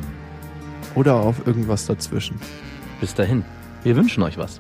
[0.95, 2.39] oder auf irgendwas dazwischen.
[2.99, 3.43] Bis dahin.
[3.83, 4.59] Wir wünschen euch was.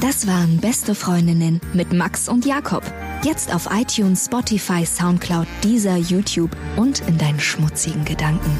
[0.00, 2.82] Das waren Beste Freundinnen mit Max und Jakob.
[3.24, 8.50] Jetzt auf iTunes, Spotify, Soundcloud, Deezer, YouTube und in deinen schmutzigen Gedanken.